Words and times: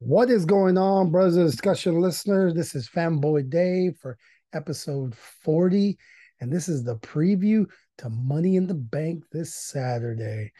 What 0.00 0.30
is 0.30 0.44
going 0.44 0.78
on, 0.78 1.10
brothers 1.10 1.36
and 1.36 1.50
discussion 1.50 2.00
listeners? 2.00 2.54
This 2.54 2.76
is 2.76 2.88
Fanboy 2.88 3.50
Dave 3.50 3.96
for 4.00 4.16
episode 4.52 5.12
40, 5.42 5.98
and 6.40 6.52
this 6.52 6.68
is 6.68 6.84
the 6.84 6.94
preview 6.98 7.66
to 7.98 8.08
Money 8.08 8.54
in 8.54 8.68
the 8.68 8.74
Bank 8.74 9.24
this 9.32 9.56
Saturday. 9.56 10.52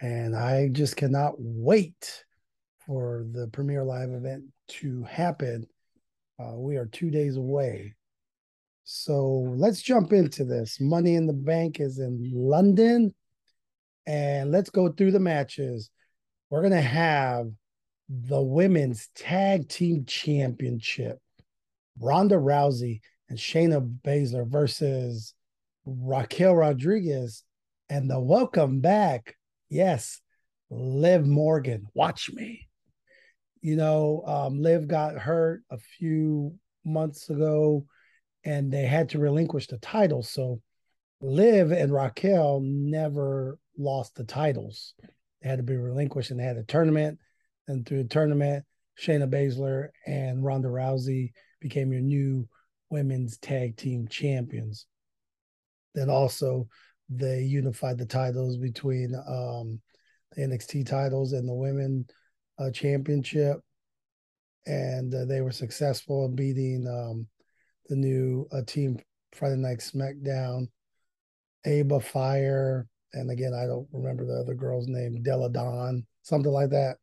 And 0.00 0.36
I 0.36 0.68
just 0.68 0.96
cannot 0.96 1.34
wait 1.36 2.24
for 2.86 3.26
the 3.32 3.48
premier 3.48 3.82
live 3.82 4.10
event 4.10 4.44
to 4.68 5.02
happen. 5.02 5.66
Uh, 6.38 6.54
we 6.54 6.76
are 6.76 6.86
two 6.86 7.10
days 7.10 7.36
away. 7.36 7.96
So 8.84 9.52
let's 9.56 9.82
jump 9.82 10.12
into 10.12 10.44
this. 10.44 10.80
Money 10.80 11.16
in 11.16 11.26
the 11.26 11.32
Bank 11.32 11.80
is 11.80 11.98
in 11.98 12.30
London, 12.32 13.12
and 14.06 14.52
let's 14.52 14.70
go 14.70 14.92
through 14.92 15.10
the 15.10 15.18
matches. 15.18 15.90
We're 16.50 16.62
going 16.62 16.72
to 16.72 16.80
have 16.80 17.48
the 18.08 18.40
women's 18.40 19.08
tag 19.14 19.68
team 19.68 20.04
championship. 20.06 21.18
Ronda 21.98 22.36
Rousey 22.36 23.00
and 23.28 23.38
Shayna 23.38 23.98
Baszler 24.04 24.46
versus 24.46 25.34
Raquel 25.84 26.54
Rodriguez 26.54 27.42
and 27.88 28.10
the 28.10 28.20
welcome 28.20 28.80
back. 28.80 29.36
Yes, 29.68 30.20
Liv 30.70 31.26
Morgan. 31.26 31.86
Watch 31.94 32.30
me. 32.32 32.68
You 33.60 33.76
know, 33.76 34.22
um, 34.26 34.60
Liv 34.60 34.86
got 34.86 35.18
hurt 35.18 35.62
a 35.70 35.78
few 35.78 36.54
months 36.84 37.30
ago 37.30 37.86
and 38.44 38.72
they 38.72 38.84
had 38.84 39.08
to 39.10 39.18
relinquish 39.18 39.66
the 39.66 39.78
title. 39.78 40.22
So 40.22 40.60
Liv 41.20 41.72
and 41.72 41.92
Raquel 41.92 42.60
never 42.62 43.58
lost 43.76 44.14
the 44.14 44.24
titles. 44.24 44.94
They 45.42 45.48
had 45.48 45.58
to 45.58 45.64
be 45.64 45.76
relinquished 45.76 46.30
and 46.30 46.38
they 46.38 46.44
had 46.44 46.56
a 46.58 46.62
tournament 46.62 47.18
and 47.68 47.86
through 47.86 48.02
the 48.02 48.08
tournament, 48.08 48.64
Shayna 49.00 49.28
Baszler 49.28 49.88
and 50.06 50.44
Ronda 50.44 50.68
Rousey 50.68 51.32
became 51.60 51.92
your 51.92 52.00
new 52.00 52.48
women's 52.90 53.38
tag 53.38 53.76
team 53.76 54.08
champions. 54.08 54.86
Then 55.94 56.10
also 56.10 56.68
they 57.08 57.42
unified 57.42 57.98
the 57.98 58.06
titles 58.06 58.56
between 58.56 59.14
um, 59.14 59.80
the 60.32 60.42
NXT 60.42 60.86
titles 60.86 61.32
and 61.32 61.48
the 61.48 61.54
women 61.54 62.06
uh, 62.58 62.70
championship, 62.70 63.58
and 64.66 65.14
uh, 65.14 65.24
they 65.24 65.40
were 65.40 65.52
successful 65.52 66.24
in 66.26 66.34
beating 66.34 66.86
um, 66.88 67.26
the 67.88 67.96
new 67.96 68.46
uh, 68.52 68.62
team 68.66 68.98
Friday 69.32 69.56
Night 69.56 69.78
SmackDown, 69.78 70.68
Alba 71.64 72.00
Fyre, 72.00 72.86
and 73.12 73.30
again 73.30 73.54
I 73.54 73.66
don't 73.66 73.88
remember 73.92 74.24
the 74.24 74.40
other 74.40 74.54
girl's 74.54 74.88
name, 74.88 75.22
Della 75.22 75.50
Dawn, 75.50 76.06
something 76.22 76.52
like 76.52 76.70
that. 76.70 76.96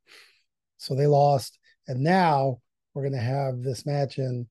So 0.83 0.95
they 0.95 1.07
lost. 1.07 1.59
And 1.87 2.01
now 2.01 2.59
we're 2.93 3.03
going 3.03 3.13
to 3.13 3.19
have 3.19 3.61
this 3.61 3.85
match. 3.85 4.17
And 4.17 4.45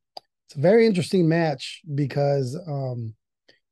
it's 0.47 0.57
a 0.57 0.61
very 0.61 0.87
interesting 0.87 1.29
match 1.29 1.83
because, 1.95 2.59
um, 2.67 3.15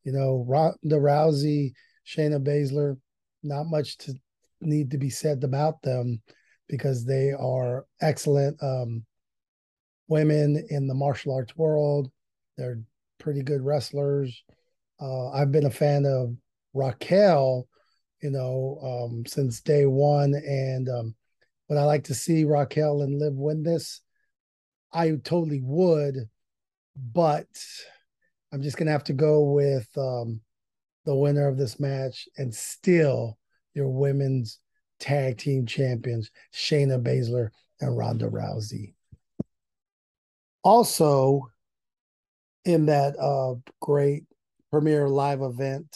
you 0.04 0.12
know, 0.12 0.44
Ronda 0.46 0.96
Rousey, 0.96 1.72
Shayna 2.06 2.42
Baszler, 2.42 2.96
not 3.42 3.64
much 3.64 3.96
to 3.98 4.14
need 4.60 4.90
to 4.90 4.98
be 4.98 5.10
said 5.10 5.42
about 5.44 5.82
them 5.82 6.20
because 6.68 7.04
they 7.04 7.32
are 7.32 7.86
excellent 8.00 8.62
um, 8.62 9.04
women 10.08 10.64
in 10.70 10.86
the 10.86 10.94
martial 10.94 11.34
arts 11.34 11.56
world. 11.56 12.10
They're 12.56 12.80
pretty 13.18 13.42
good 13.42 13.62
wrestlers. 13.62 14.42
Uh, 15.00 15.30
I've 15.30 15.52
been 15.52 15.66
a 15.66 15.70
fan 15.70 16.04
of 16.04 16.36
Raquel, 16.74 17.66
you 18.22 18.30
know, 18.30 18.78
um, 18.82 19.24
since 19.26 19.60
day 19.60 19.86
one, 19.86 20.34
and 20.34 20.88
um, 20.88 21.14
would 21.70 21.78
I 21.78 21.84
like 21.84 22.04
to 22.04 22.14
see 22.14 22.44
Raquel 22.44 23.02
and 23.02 23.20
Liv 23.20 23.32
win 23.34 23.62
this? 23.62 24.00
I 24.92 25.10
totally 25.22 25.60
would, 25.62 26.16
but 26.96 27.46
I'm 28.52 28.60
just 28.60 28.76
gonna 28.76 28.90
have 28.90 29.04
to 29.04 29.12
go 29.12 29.44
with 29.52 29.88
um, 29.96 30.40
the 31.04 31.14
winner 31.14 31.46
of 31.46 31.56
this 31.56 31.78
match 31.78 32.28
and 32.36 32.52
still 32.52 33.38
your 33.72 33.88
women's 33.88 34.58
tag 34.98 35.38
team 35.38 35.64
champions, 35.64 36.32
Shayna 36.52 37.00
Baszler 37.00 37.50
and 37.80 37.96
Ronda 37.96 38.26
Rousey. 38.26 38.94
Also, 40.64 41.52
in 42.64 42.86
that 42.86 43.16
uh, 43.16 43.54
great 43.80 44.24
premiere 44.72 45.08
live 45.08 45.40
event 45.40 45.86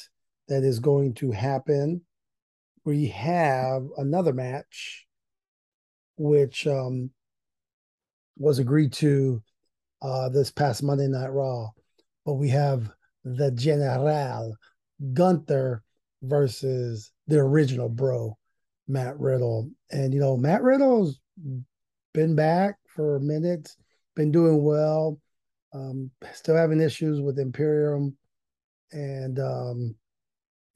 that 0.47 0.63
is 0.63 0.79
going 0.79 1.15
to 1.15 1.33
happen, 1.33 2.03
we 2.85 3.09
have 3.09 3.83
another 3.99 4.33
match 4.33 5.05
which 6.17 6.67
um, 6.67 7.11
was 8.37 8.59
agreed 8.59 8.93
to 8.95 9.43
uh, 10.03 10.29
this 10.29 10.51
past 10.51 10.83
Monday 10.83 11.09
Night 11.09 11.33
Raw. 11.33 11.71
But 12.25 12.35
we 12.35 12.49
have 12.51 12.91
the 13.25 13.51
General 13.51 14.57
Gunther 15.13 15.83
versus 16.23 17.13
the 17.27 17.39
original 17.39 17.89
bro, 17.89 18.37
Matt 18.89 19.19
Riddle. 19.19 19.71
And, 19.91 20.13
you 20.13 20.21
know, 20.21 20.37
Matt 20.37 20.63
Riddle's 20.63 21.21
been 22.13 22.35
back 22.35 22.77
for 22.87 23.17
a 23.17 23.21
minute, 23.21 23.71
been 24.15 24.31
doing 24.31 24.63
well, 24.63 25.19
um, 25.73 26.11
still 26.33 26.57
having 26.57 26.81
issues 26.81 27.21
with 27.21 27.39
Imperium. 27.39 28.17
And 28.93 29.39
um, 29.41 29.97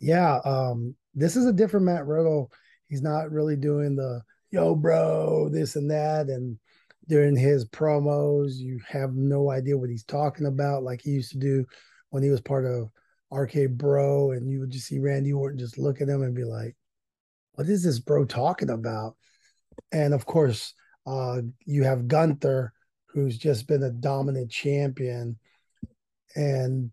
yeah, 0.00 0.38
um, 0.44 0.97
this 1.15 1.37
is 1.37 1.47
a 1.47 1.53
different 1.53 1.87
Matt 1.87 2.06
Riddle. 2.06 2.50
He's 2.88 3.03
not 3.03 3.31
really 3.31 3.56
doing 3.56 3.97
the 3.97 4.22
yo, 4.50 4.75
bro, 4.75 5.48
this 5.48 5.76
and 5.76 5.91
that. 5.91 6.28
And 6.28 6.59
during 7.09 7.36
his 7.36 7.64
promos, 7.64 8.56
you 8.56 8.81
have 8.86 9.14
no 9.14 9.50
idea 9.50 9.76
what 9.76 9.91
he's 9.91 10.04
talking 10.04 10.47
about, 10.47 10.82
like 10.82 11.00
he 11.03 11.10
used 11.10 11.32
to 11.32 11.38
do 11.38 11.64
when 12.10 12.22
he 12.22 12.31
was 12.31 12.41
part 12.41 12.64
of 12.64 12.91
RK 13.31 13.70
Bro. 13.70 14.32
And 14.32 14.50
you 14.50 14.60
would 14.60 14.70
just 14.70 14.87
see 14.87 14.98
Randy 14.98 15.32
Orton 15.32 15.58
just 15.58 15.78
look 15.78 16.00
at 16.00 16.08
him 16.08 16.22
and 16.22 16.34
be 16.34 16.44
like, 16.44 16.76
what 17.53 17.69
is 17.69 17.82
this 17.82 17.98
bro 17.98 18.25
talking 18.25 18.70
about? 18.70 19.16
And 19.91 20.14
of 20.14 20.26
course, 20.26 20.75
uh, 21.06 21.41
you 21.64 21.84
have 21.84 22.08
Gunther, 22.08 22.72
who's 23.06 23.38
just 23.38 23.66
been 23.66 23.82
a 23.82 23.91
dominant 23.91 24.50
champion. 24.50 25.38
And 26.37 26.91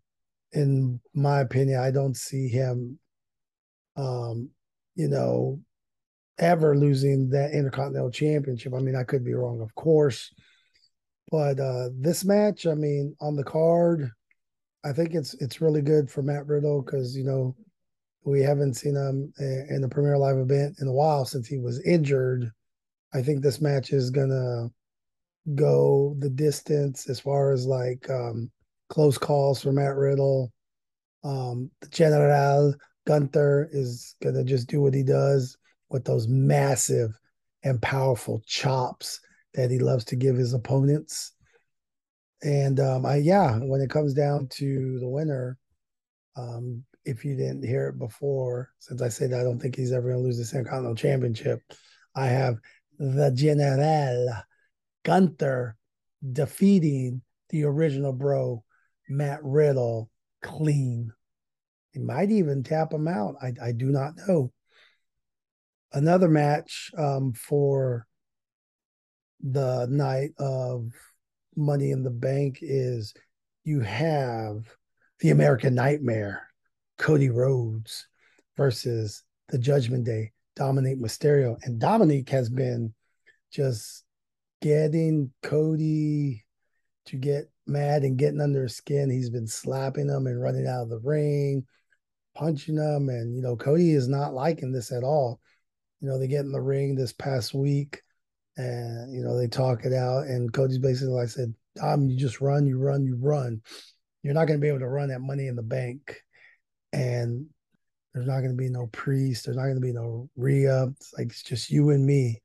in 0.53 0.99
my 1.13 1.41
opinion, 1.41 1.79
I 1.79 1.91
don't 1.91 2.15
see 2.15 2.47
him, 2.47 2.97
um, 3.97 4.49
you 4.95 5.07
know, 5.07 5.59
ever 6.37 6.77
losing 6.77 7.29
that 7.29 7.51
Intercontinental 7.51 8.11
Championship. 8.11 8.73
I 8.73 8.79
mean, 8.79 8.95
I 8.95 9.03
could 9.03 9.23
be 9.23 9.33
wrong, 9.33 9.61
of 9.61 9.73
course. 9.75 10.33
But 11.31 11.59
uh 11.59 11.89
this 11.97 12.23
match, 12.23 12.67
I 12.67 12.75
mean, 12.75 13.15
on 13.19 13.35
the 13.35 13.43
card, 13.43 14.11
I 14.83 14.93
think 14.93 15.15
it's 15.15 15.33
it's 15.35 15.61
really 15.61 15.81
good 15.81 16.09
for 16.09 16.21
Matt 16.21 16.45
Riddle 16.45 16.81
because 16.81 17.15
you 17.15 17.23
know 17.23 17.55
we 18.23 18.41
haven't 18.41 18.75
seen 18.75 18.95
him 18.95 19.33
in 19.39 19.81
the 19.81 19.89
Premier 19.89 20.17
Live 20.17 20.37
event 20.37 20.77
in 20.79 20.87
a 20.87 20.93
while 20.93 21.25
since 21.25 21.47
he 21.47 21.57
was 21.57 21.81
injured. 21.85 22.51
I 23.13 23.21
think 23.21 23.41
this 23.41 23.61
match 23.61 23.91
is 23.91 24.09
gonna 24.09 24.69
go 25.53 26.15
the 26.19 26.29
distance 26.29 27.09
as 27.09 27.19
far 27.19 27.51
as 27.51 27.65
like 27.65 28.09
um, 28.09 28.51
close 28.89 29.17
calls 29.17 29.61
for 29.61 29.71
Matt 29.71 29.95
Riddle. 29.95 30.51
Um, 31.23 31.71
the 31.81 31.87
General 31.89 32.75
Gunther 33.07 33.69
is 33.71 34.15
gonna 34.21 34.43
just 34.43 34.67
do 34.67 34.81
what 34.81 34.93
he 34.93 35.03
does 35.03 35.57
with 35.89 36.03
those 36.05 36.27
massive 36.27 37.17
and 37.63 37.81
powerful 37.81 38.41
chops 38.45 39.19
that 39.53 39.71
he 39.71 39.79
loves 39.79 40.05
to 40.05 40.15
give 40.15 40.35
his 40.35 40.53
opponents. 40.53 41.31
And 42.43 42.79
um, 42.79 43.05
I, 43.05 43.17
yeah, 43.17 43.57
when 43.57 43.81
it 43.81 43.89
comes 43.89 44.13
down 44.13 44.47
to 44.53 44.99
the 44.99 45.07
winner, 45.07 45.57
um, 46.35 46.83
if 47.05 47.23
you 47.23 47.35
didn't 47.35 47.65
hear 47.65 47.87
it 47.87 47.99
before, 47.99 48.69
since 48.79 49.01
I 49.01 49.09
said 49.09 49.33
I 49.33 49.43
don't 49.43 49.59
think 49.59 49.75
he's 49.75 49.91
ever 49.91 50.09
going 50.09 50.21
to 50.21 50.23
lose 50.23 50.37
the 50.37 50.57
Intercontinental 50.57 50.95
Championship, 50.95 51.61
I 52.15 52.27
have 52.27 52.57
the 52.99 53.31
General 53.31 54.33
Gunther 55.03 55.75
defeating 56.33 57.21
the 57.49 57.63
original 57.63 58.13
bro, 58.13 58.63
Matt 59.07 59.39
Riddle, 59.43 60.09
clean. 60.41 61.11
He 61.91 61.99
might 61.99 62.31
even 62.31 62.63
tap 62.63 62.91
him 62.91 63.07
out. 63.07 63.35
I, 63.41 63.53
I 63.61 63.71
do 63.71 63.87
not 63.87 64.13
know 64.27 64.51
another 65.95 66.27
match 66.27 66.91
um, 66.97 67.33
for 67.33 68.05
the 69.41 69.87
night 69.89 70.31
of 70.37 70.91
Money 71.55 71.91
in 71.91 72.03
the 72.03 72.11
Bank 72.11 72.59
is 72.61 73.13
you 73.63 73.79
have 73.79 74.65
the 75.21 75.29
American 75.29 75.73
Nightmare, 75.73 76.47
Cody 76.97 77.29
Rhodes 77.29 78.07
versus 78.57 79.23
the 79.47 79.57
Judgment 79.57 80.03
Day, 80.03 80.33
Dominic 80.55 80.99
Mysterio. 80.99 81.55
And 81.63 81.79
Dominic 81.79 82.29
has 82.29 82.49
been 82.49 82.93
just 83.51 84.03
getting 84.61 85.31
Cody 85.41 86.45
to 87.05 87.15
get 87.15 87.49
mad 87.67 88.03
and 88.03 88.17
getting 88.17 88.41
under 88.41 88.63
his 88.63 88.75
skin. 88.75 89.09
He's 89.09 89.29
been 89.29 89.47
slapping 89.47 90.09
him 90.09 90.27
and 90.27 90.41
running 90.41 90.67
out 90.67 90.83
of 90.83 90.89
the 90.89 90.99
ring, 90.99 91.65
punching 92.35 92.75
him. 92.75 93.07
And, 93.07 93.33
you 93.33 93.41
know, 93.41 93.55
Cody 93.55 93.91
is 93.91 94.09
not 94.09 94.33
liking 94.33 94.73
this 94.73 94.91
at 94.91 95.03
all. 95.03 95.39
You 96.01 96.09
know, 96.09 96.19
they 96.19 96.27
get 96.27 96.45
in 96.45 96.51
the 96.51 96.61
ring 96.61 96.95
this 96.95 97.13
past 97.13 97.53
week 97.53 98.01
and 98.57 99.13
you 99.13 99.23
know 99.23 99.37
they 99.37 99.47
talk 99.47 99.85
it 99.85 99.93
out. 99.93 100.27
And 100.27 100.51
Cody's 100.51 100.79
basically 100.79 101.13
like 101.13 101.29
said, 101.29 101.53
"Dom, 101.75 102.07
you 102.07 102.17
just 102.17 102.41
run, 102.41 102.65
you 102.65 102.77
run, 102.77 103.05
you 103.05 103.15
run. 103.15 103.61
You're 104.23 104.33
not 104.33 104.45
going 104.45 104.59
to 104.59 104.61
be 104.61 104.69
able 104.69 104.79
to 104.79 104.87
run 104.87 105.09
that 105.09 105.21
Money 105.21 105.47
in 105.47 105.55
the 105.55 105.61
Bank, 105.61 106.21
and 106.93 107.47
there's 108.13 108.27
not 108.27 108.39
going 108.39 108.51
to 108.51 108.57
be 108.57 108.69
no 108.69 108.87
priest. 108.87 109.45
There's 109.45 109.57
not 109.57 109.63
going 109.63 109.75
to 109.75 109.81
be 109.81 109.93
no 109.93 110.29
Rhea. 110.35 110.87
It's 110.97 111.13
like 111.17 111.27
it's 111.27 111.43
just 111.43 111.69
you 111.69 111.89
and 111.91 112.05
me." 112.05 112.41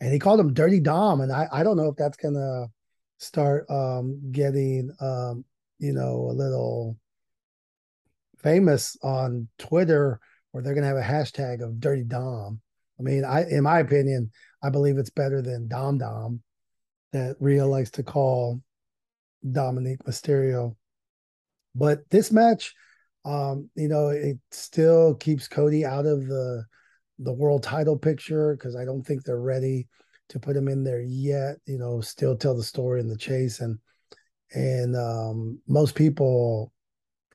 And 0.00 0.12
he 0.12 0.18
called 0.18 0.40
him 0.40 0.52
Dirty 0.52 0.80
Dom, 0.80 1.20
and 1.20 1.32
I 1.32 1.48
I 1.50 1.62
don't 1.62 1.76
know 1.76 1.88
if 1.88 1.96
that's 1.96 2.16
gonna 2.16 2.66
start 3.18 3.64
um 3.70 4.30
getting 4.30 4.94
um 5.00 5.44
you 5.78 5.92
know 5.92 6.28
a 6.30 6.34
little 6.34 6.98
famous 8.38 8.96
on 9.02 9.48
Twitter 9.58 10.20
where 10.50 10.62
they're 10.62 10.74
gonna 10.74 10.86
have 10.86 10.96
a 10.96 11.00
hashtag 11.00 11.62
of 11.62 11.80
Dirty 11.80 12.04
Dom. 12.04 12.60
I 12.98 13.02
mean, 13.02 13.24
I 13.24 13.44
in 13.48 13.62
my 13.62 13.80
opinion, 13.80 14.30
I 14.62 14.70
believe 14.70 14.98
it's 14.98 15.10
better 15.10 15.42
than 15.42 15.68
Dom 15.68 15.98
Dom 15.98 16.42
that 17.12 17.36
Rhea 17.40 17.66
likes 17.66 17.90
to 17.92 18.02
call 18.02 18.60
Dominic 19.50 20.04
Mysterio. 20.04 20.76
But 21.74 22.08
this 22.10 22.32
match, 22.32 22.74
um, 23.24 23.70
you 23.74 23.88
know, 23.88 24.08
it 24.08 24.38
still 24.50 25.14
keeps 25.14 25.48
Cody 25.48 25.84
out 25.84 26.06
of 26.06 26.26
the 26.26 26.64
the 27.18 27.32
world 27.32 27.62
title 27.62 27.96
picture 27.96 28.54
because 28.56 28.76
I 28.76 28.84
don't 28.84 29.02
think 29.02 29.24
they're 29.24 29.40
ready 29.40 29.88
to 30.28 30.38
put 30.38 30.56
him 30.56 30.68
in 30.68 30.84
there 30.84 31.02
yet. 31.02 31.56
You 31.66 31.78
know, 31.78 32.00
still 32.00 32.36
tell 32.36 32.56
the 32.56 32.62
story 32.62 33.00
in 33.00 33.08
the 33.08 33.16
chase 33.16 33.60
and 33.60 33.78
and 34.54 34.96
um, 34.96 35.60
most 35.66 35.94
people, 35.94 36.72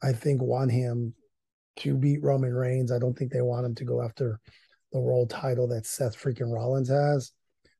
I 0.02 0.14
think, 0.14 0.42
want 0.42 0.72
him 0.72 1.14
to 1.78 1.96
beat 1.96 2.24
Roman 2.24 2.54
Reigns. 2.54 2.92
I 2.92 3.00
don't 3.00 3.18
think 3.18 3.32
they 3.32 3.42
want 3.42 3.66
him 3.66 3.76
to 3.76 3.86
go 3.86 4.02
after 4.02 4.40
the 4.92 5.00
world 5.00 5.30
title 5.30 5.68
that 5.68 5.86
Seth 5.86 6.18
freaking 6.18 6.54
Rollins 6.54 6.90
has. 6.90 7.32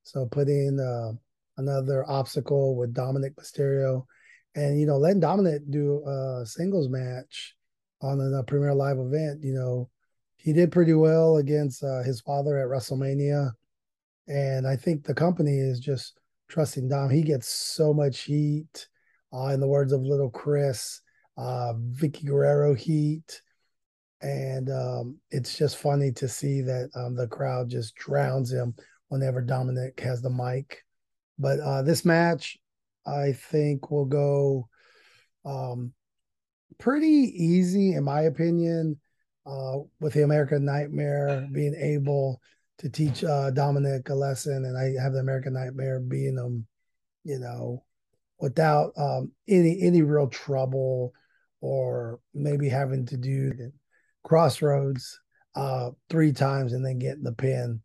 So 0.04 0.26
put 0.26 0.48
in 0.48 0.80
uh, 0.80 1.18
another 1.58 2.10
obstacle 2.10 2.76
with 2.76 2.94
Dominic 2.94 3.36
Mysterio, 3.36 4.06
and 4.56 4.80
you 4.80 4.86
know 4.86 4.98
letting 4.98 5.20
Dominic 5.20 5.62
do 5.70 6.04
a 6.06 6.46
singles 6.46 6.90
match 6.90 7.56
on 8.02 8.20
a 8.20 8.44
Premier 8.44 8.74
Live 8.74 8.98
event. 8.98 9.44
You 9.44 9.54
know 9.54 9.90
he 10.38 10.54
did 10.54 10.72
pretty 10.72 10.94
well 10.94 11.38
against 11.38 11.84
uh, 11.84 12.02
his 12.04 12.22
father 12.22 12.58
at 12.58 12.68
WrestleMania, 12.68 13.52
and 14.28 14.68
I 14.68 14.76
think 14.76 15.04
the 15.04 15.14
company 15.14 15.58
is 15.58 15.80
just 15.80 16.20
trusting 16.50 16.90
Dom. 16.90 17.10
He 17.10 17.22
gets 17.22 17.48
so 17.48 17.94
much 17.94 18.22
heat. 18.22 18.88
Uh, 19.34 19.48
in 19.54 19.62
the 19.62 19.68
words 19.68 19.94
of 19.94 20.02
Little 20.02 20.30
Chris, 20.30 21.00
uh, 21.38 21.74
Vickie 21.94 22.26
Guerrero 22.26 22.74
heat 22.74 23.42
and 24.22 24.70
um, 24.70 25.18
it's 25.32 25.58
just 25.58 25.78
funny 25.78 26.12
to 26.14 26.28
see 26.28 26.62
that 26.62 26.90
um, 26.96 27.16
the 27.16 27.28
crowd 27.28 27.70
just 27.70 27.96
drowns 27.96 28.52
him 28.52 28.76
whenever 29.10 29.42
Dominic 29.42 30.00
has 30.00 30.22
the 30.22 30.30
mic. 30.30 30.84
But 31.40 31.60
uh, 31.60 31.82
this 31.82 32.06
match, 32.06 32.58
I 33.06 33.34
think, 33.34 33.90
will 33.90 34.06
go 34.06 34.70
um, 35.44 35.94
pretty 36.78 37.34
easy, 37.36 37.94
in 37.94 38.04
my 38.04 38.22
opinion, 38.22 39.00
uh, 39.46 39.78
with 40.00 40.14
the 40.14 40.24
American 40.24 40.66
Nightmare 40.66 41.48
being 41.52 41.76
able 41.76 42.40
to 42.78 42.90
teach 42.90 43.24
uh, 43.24 43.52
Dominic 43.52 44.10
a 44.10 44.14
lesson, 44.14 44.66
and 44.66 44.78
I 44.78 45.02
have 45.02 45.14
the 45.14 45.20
American 45.20 45.54
Nightmare 45.54 46.00
being 46.00 46.36
them, 46.36 46.68
you 47.24 47.40
know, 47.40 47.84
without 48.40 48.92
um, 48.98 49.32
any 49.48 49.82
any 49.82 50.02
real 50.02 50.28
trouble 50.28 51.14
or 51.60 52.20
maybe 52.34 52.70
having 52.70 53.06
to 53.06 53.18
do 53.18 53.72
Cross 54.24 54.62
Rhodes 54.62 55.20
uh, 55.56 55.92
three 56.10 56.32
times 56.32 56.74
and 56.74 56.86
then 56.86 57.00
getting 57.00 57.24
the 57.24 57.34
pin. 57.34 57.82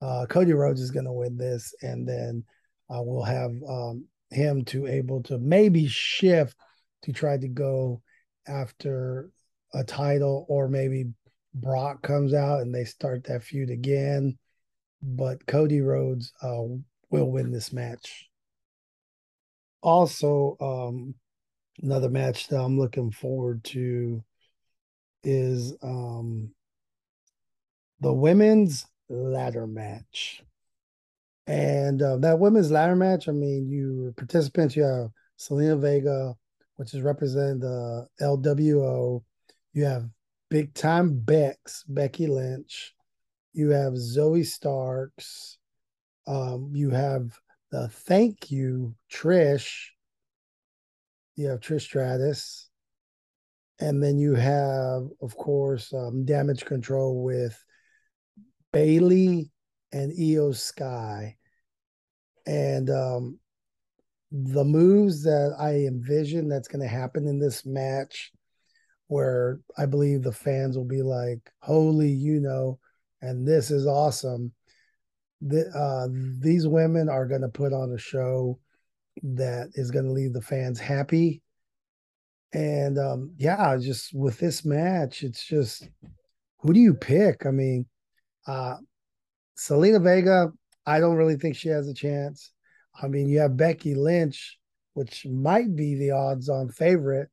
Uh, 0.00 0.26
Cody 0.28 0.52
Rhodes 0.52 0.80
is 0.80 0.90
going 0.90 1.04
to 1.06 1.12
win 1.12 1.36
this, 1.36 1.74
and 1.82 2.08
then 2.08 2.44
uh, 2.90 3.00
we'll 3.02 3.22
have 3.22 3.52
um, 3.68 4.06
him 4.30 4.64
to 4.66 4.86
able 4.86 5.22
to 5.24 5.38
maybe 5.38 5.86
shift 5.86 6.56
to 7.02 7.12
try 7.12 7.36
to 7.36 7.48
go 7.48 8.02
after 8.46 9.30
a 9.74 9.84
title, 9.84 10.44
or 10.48 10.68
maybe 10.68 11.06
Brock 11.54 12.02
comes 12.02 12.34
out 12.34 12.60
and 12.60 12.74
they 12.74 12.84
start 12.84 13.24
that 13.24 13.42
feud 13.42 13.70
again. 13.70 14.38
But 15.02 15.46
Cody 15.46 15.80
Rhodes 15.80 16.32
uh, 16.42 16.62
will 17.10 17.30
win 17.30 17.50
this 17.50 17.72
match. 17.72 18.28
Also, 19.82 20.56
um, 20.60 21.14
another 21.82 22.08
match 22.08 22.48
that 22.48 22.60
I'm 22.60 22.78
looking 22.78 23.10
forward 23.10 23.64
to 23.64 24.22
is 25.24 25.74
um 25.82 26.52
the 28.00 28.12
women's 28.12 28.84
ladder 29.08 29.66
match. 29.66 30.42
And 31.46 32.02
uh, 32.02 32.16
that 32.18 32.38
women's 32.38 32.70
ladder 32.70 32.96
match, 32.96 33.28
I 33.28 33.32
mean, 33.32 33.68
you 33.68 34.12
participants, 34.16 34.76
you 34.76 34.82
have 34.82 35.10
Zelina 35.38 35.80
Vega, 35.80 36.34
which 36.76 36.94
is 36.94 37.02
representing 37.02 37.60
the 37.60 38.06
LWO. 38.20 39.22
You 39.72 39.84
have 39.84 40.08
big 40.50 40.74
time 40.74 41.18
Bex, 41.20 41.84
Becky 41.88 42.26
Lynch. 42.26 42.94
You 43.52 43.70
have 43.70 43.92
Zoey 43.94 44.44
Starks. 44.44 45.58
Um, 46.26 46.72
you 46.74 46.90
have 46.90 47.38
the 47.70 47.88
thank 47.88 48.50
you, 48.50 48.94
Trish. 49.12 49.88
You 51.36 51.48
have 51.48 51.60
Trish 51.60 51.82
Stratus 51.82 52.68
and 53.82 54.00
then 54.00 54.16
you 54.16 54.36
have, 54.36 55.08
of 55.20 55.36
course, 55.36 55.92
um, 55.92 56.24
damage 56.24 56.64
control 56.64 57.24
with 57.24 57.60
Bayley 58.72 59.50
and 59.90 60.12
Iyo 60.12 60.54
Sky. 60.54 61.36
And 62.46 62.88
um, 62.90 63.40
the 64.30 64.62
moves 64.62 65.24
that 65.24 65.56
I 65.58 65.72
envision 65.86 66.48
that's 66.48 66.68
going 66.68 66.82
to 66.82 66.88
happen 66.88 67.26
in 67.26 67.40
this 67.40 67.66
match, 67.66 68.30
where 69.08 69.58
I 69.76 69.86
believe 69.86 70.22
the 70.22 70.30
fans 70.30 70.76
will 70.76 70.84
be 70.84 71.02
like, 71.02 71.40
holy, 71.60 72.10
you 72.10 72.38
know, 72.38 72.78
and 73.20 73.46
this 73.46 73.72
is 73.72 73.84
awesome. 73.84 74.52
The, 75.40 75.66
uh, 75.76 76.06
these 76.38 76.68
women 76.68 77.08
are 77.08 77.26
going 77.26 77.42
to 77.42 77.48
put 77.48 77.72
on 77.72 77.92
a 77.92 77.98
show 77.98 78.60
that 79.24 79.70
is 79.74 79.90
going 79.90 80.04
to 80.04 80.12
leave 80.12 80.34
the 80.34 80.40
fans 80.40 80.78
happy 80.78 81.41
and 82.52 82.98
um, 82.98 83.32
yeah, 83.36 83.76
just 83.78 84.14
with 84.14 84.38
this 84.38 84.64
match, 84.64 85.22
it's 85.22 85.44
just 85.44 85.88
who 86.58 86.72
do 86.72 86.80
you 86.80 86.94
pick? 86.94 87.46
I 87.46 87.50
mean, 87.50 87.86
uh, 88.46 88.76
Zelina 89.58 90.02
Vega, 90.02 90.52
I 90.86 91.00
don't 91.00 91.16
really 91.16 91.36
think 91.36 91.56
she 91.56 91.68
has 91.68 91.88
a 91.88 91.94
chance. 91.94 92.52
I 93.00 93.08
mean, 93.08 93.28
you 93.28 93.40
have 93.40 93.56
Becky 93.56 93.94
Lynch, 93.94 94.58
which 94.94 95.26
might 95.26 95.74
be 95.74 95.94
the 95.94 96.10
odds 96.10 96.48
on 96.48 96.68
favorite 96.68 97.30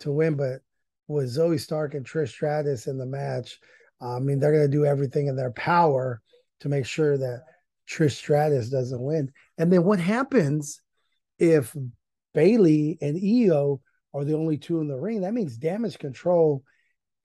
to 0.00 0.12
win, 0.12 0.36
but 0.36 0.60
with 1.08 1.36
Zoey 1.36 1.58
Stark 1.58 1.94
and 1.94 2.06
Trish 2.06 2.30
Stratus 2.30 2.86
in 2.86 2.98
the 2.98 3.06
match, 3.06 3.58
I 4.00 4.18
mean, 4.18 4.38
they're 4.38 4.52
going 4.52 4.70
to 4.70 4.76
do 4.76 4.84
everything 4.84 5.26
in 5.26 5.36
their 5.36 5.52
power 5.52 6.20
to 6.60 6.68
make 6.68 6.86
sure 6.86 7.18
that 7.18 7.42
Trish 7.88 8.12
Stratus 8.12 8.68
doesn't 8.68 9.02
win. 9.02 9.32
And 9.58 9.72
then 9.72 9.84
what 9.84 9.98
happens 9.98 10.80
if 11.38 11.74
Bayley 12.32 12.98
and 13.00 13.16
Iyo 13.16 13.80
are 14.14 14.24
the 14.24 14.36
only 14.36 14.58
two 14.58 14.80
in 14.80 14.88
the 14.88 14.96
ring, 14.96 15.22
that 15.22 15.34
means 15.34 15.56
damage 15.56 15.98
control 15.98 16.62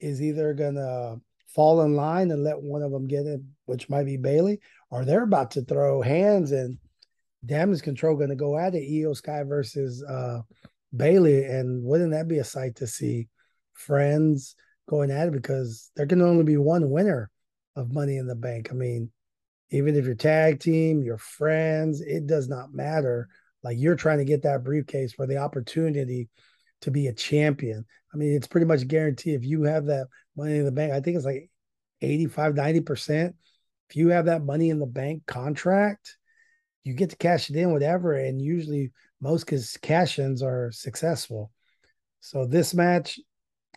is 0.00 0.22
either 0.22 0.54
gonna 0.54 1.16
fall 1.48 1.82
in 1.82 1.94
line 1.96 2.30
and 2.30 2.44
let 2.44 2.60
one 2.60 2.82
of 2.82 2.92
them 2.92 3.06
get 3.06 3.26
it, 3.26 3.40
which 3.66 3.88
might 3.88 4.04
be 4.04 4.16
Bayley, 4.16 4.60
or 4.90 5.04
they're 5.04 5.22
about 5.22 5.50
to 5.52 5.62
throw 5.62 6.02
hands 6.02 6.52
and 6.52 6.78
damage 7.44 7.82
control 7.82 8.16
gonna 8.16 8.36
go 8.36 8.58
at 8.58 8.74
it. 8.74 8.88
Iyo 8.90 9.14
Sky 9.16 9.42
versus 9.42 10.02
uh, 10.04 10.40
Bayley, 10.96 11.44
and 11.44 11.82
wouldn't 11.84 12.12
that 12.12 12.28
be 12.28 12.38
a 12.38 12.44
sight 12.44 12.76
to 12.76 12.86
see? 12.86 13.28
Friends 13.72 14.56
going 14.88 15.10
at 15.10 15.28
it 15.28 15.32
because 15.32 15.90
there 15.94 16.06
can 16.06 16.22
only 16.22 16.44
be 16.44 16.56
one 16.56 16.90
winner 16.90 17.30
of 17.76 17.92
Money 17.92 18.16
in 18.16 18.26
the 18.26 18.34
Bank. 18.34 18.68
I 18.70 18.74
mean, 18.74 19.10
even 19.70 19.94
if 19.94 20.04
you're 20.04 20.14
tag 20.14 20.60
team, 20.60 21.02
your 21.02 21.18
friends, 21.18 22.00
it 22.00 22.26
does 22.26 22.48
not 22.48 22.74
matter. 22.74 23.28
Like 23.62 23.76
you're 23.78 23.96
trying 23.96 24.18
to 24.18 24.24
get 24.24 24.42
that 24.42 24.64
briefcase 24.64 25.12
for 25.12 25.26
the 25.26 25.36
opportunity 25.36 26.28
to 26.82 26.90
be 26.90 27.08
a 27.08 27.12
champion. 27.12 27.84
I 28.12 28.16
mean, 28.16 28.34
it's 28.34 28.46
pretty 28.46 28.66
much 28.66 28.86
guaranteed 28.88 29.34
if 29.34 29.44
you 29.44 29.62
have 29.64 29.86
that 29.86 30.06
money 30.36 30.58
in 30.58 30.64
the 30.64 30.72
bank. 30.72 30.92
I 30.92 31.00
think 31.00 31.16
it's 31.16 31.26
like 31.26 31.50
85, 32.00 32.54
90%. 32.54 33.34
If 33.90 33.96
you 33.96 34.08
have 34.08 34.26
that 34.26 34.44
money 34.44 34.70
in 34.70 34.78
the 34.78 34.86
bank 34.86 35.26
contract, 35.26 36.16
you 36.84 36.94
get 36.94 37.10
to 37.10 37.16
cash 37.16 37.50
it 37.50 37.56
in, 37.56 37.72
whatever. 37.72 38.14
And 38.14 38.40
usually 38.40 38.92
most 39.20 39.46
cash 39.82 40.18
ins 40.18 40.42
are 40.42 40.70
successful. 40.72 41.50
So 42.20 42.46
this 42.46 42.74
match, 42.74 43.18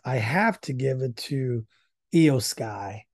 I 0.03 0.15
have 0.15 0.59
to 0.61 0.73
give 0.73 1.01
it 1.01 1.15
to 1.17 1.65
Iyo 2.13 2.41
Sky. 2.41 3.05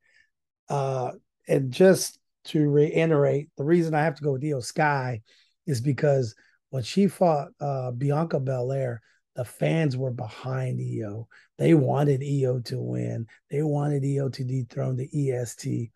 Uh, 0.69 1.11
and 1.47 1.71
just 1.71 2.19
to 2.45 2.69
reiterate, 2.69 3.49
the 3.57 3.63
reason 3.63 3.93
I 3.93 4.03
have 4.03 4.15
to 4.15 4.23
go 4.23 4.33
with 4.33 4.43
Iyo 4.43 4.63
Sky 4.63 5.21
is 5.65 5.81
because 5.81 6.35
when 6.69 6.83
she 6.83 7.07
fought 7.07 7.49
uh, 7.59 7.91
Bianca 7.91 8.39
Belair, 8.39 9.01
the 9.37 9.45
fans 9.45 9.95
were 9.95 10.11
behind 10.11 10.79
Iyo. 10.79 11.27
They 11.59 11.75
wanted 11.75 12.21
Iyo 12.21 12.65
to 12.65 12.81
win. 12.81 13.27
They 13.51 13.61
wanted 13.61 14.03
Iyo 14.03 14.33
to 14.33 14.43
dethrone 14.43 14.97
the 14.97 15.31
EST. 15.31 15.91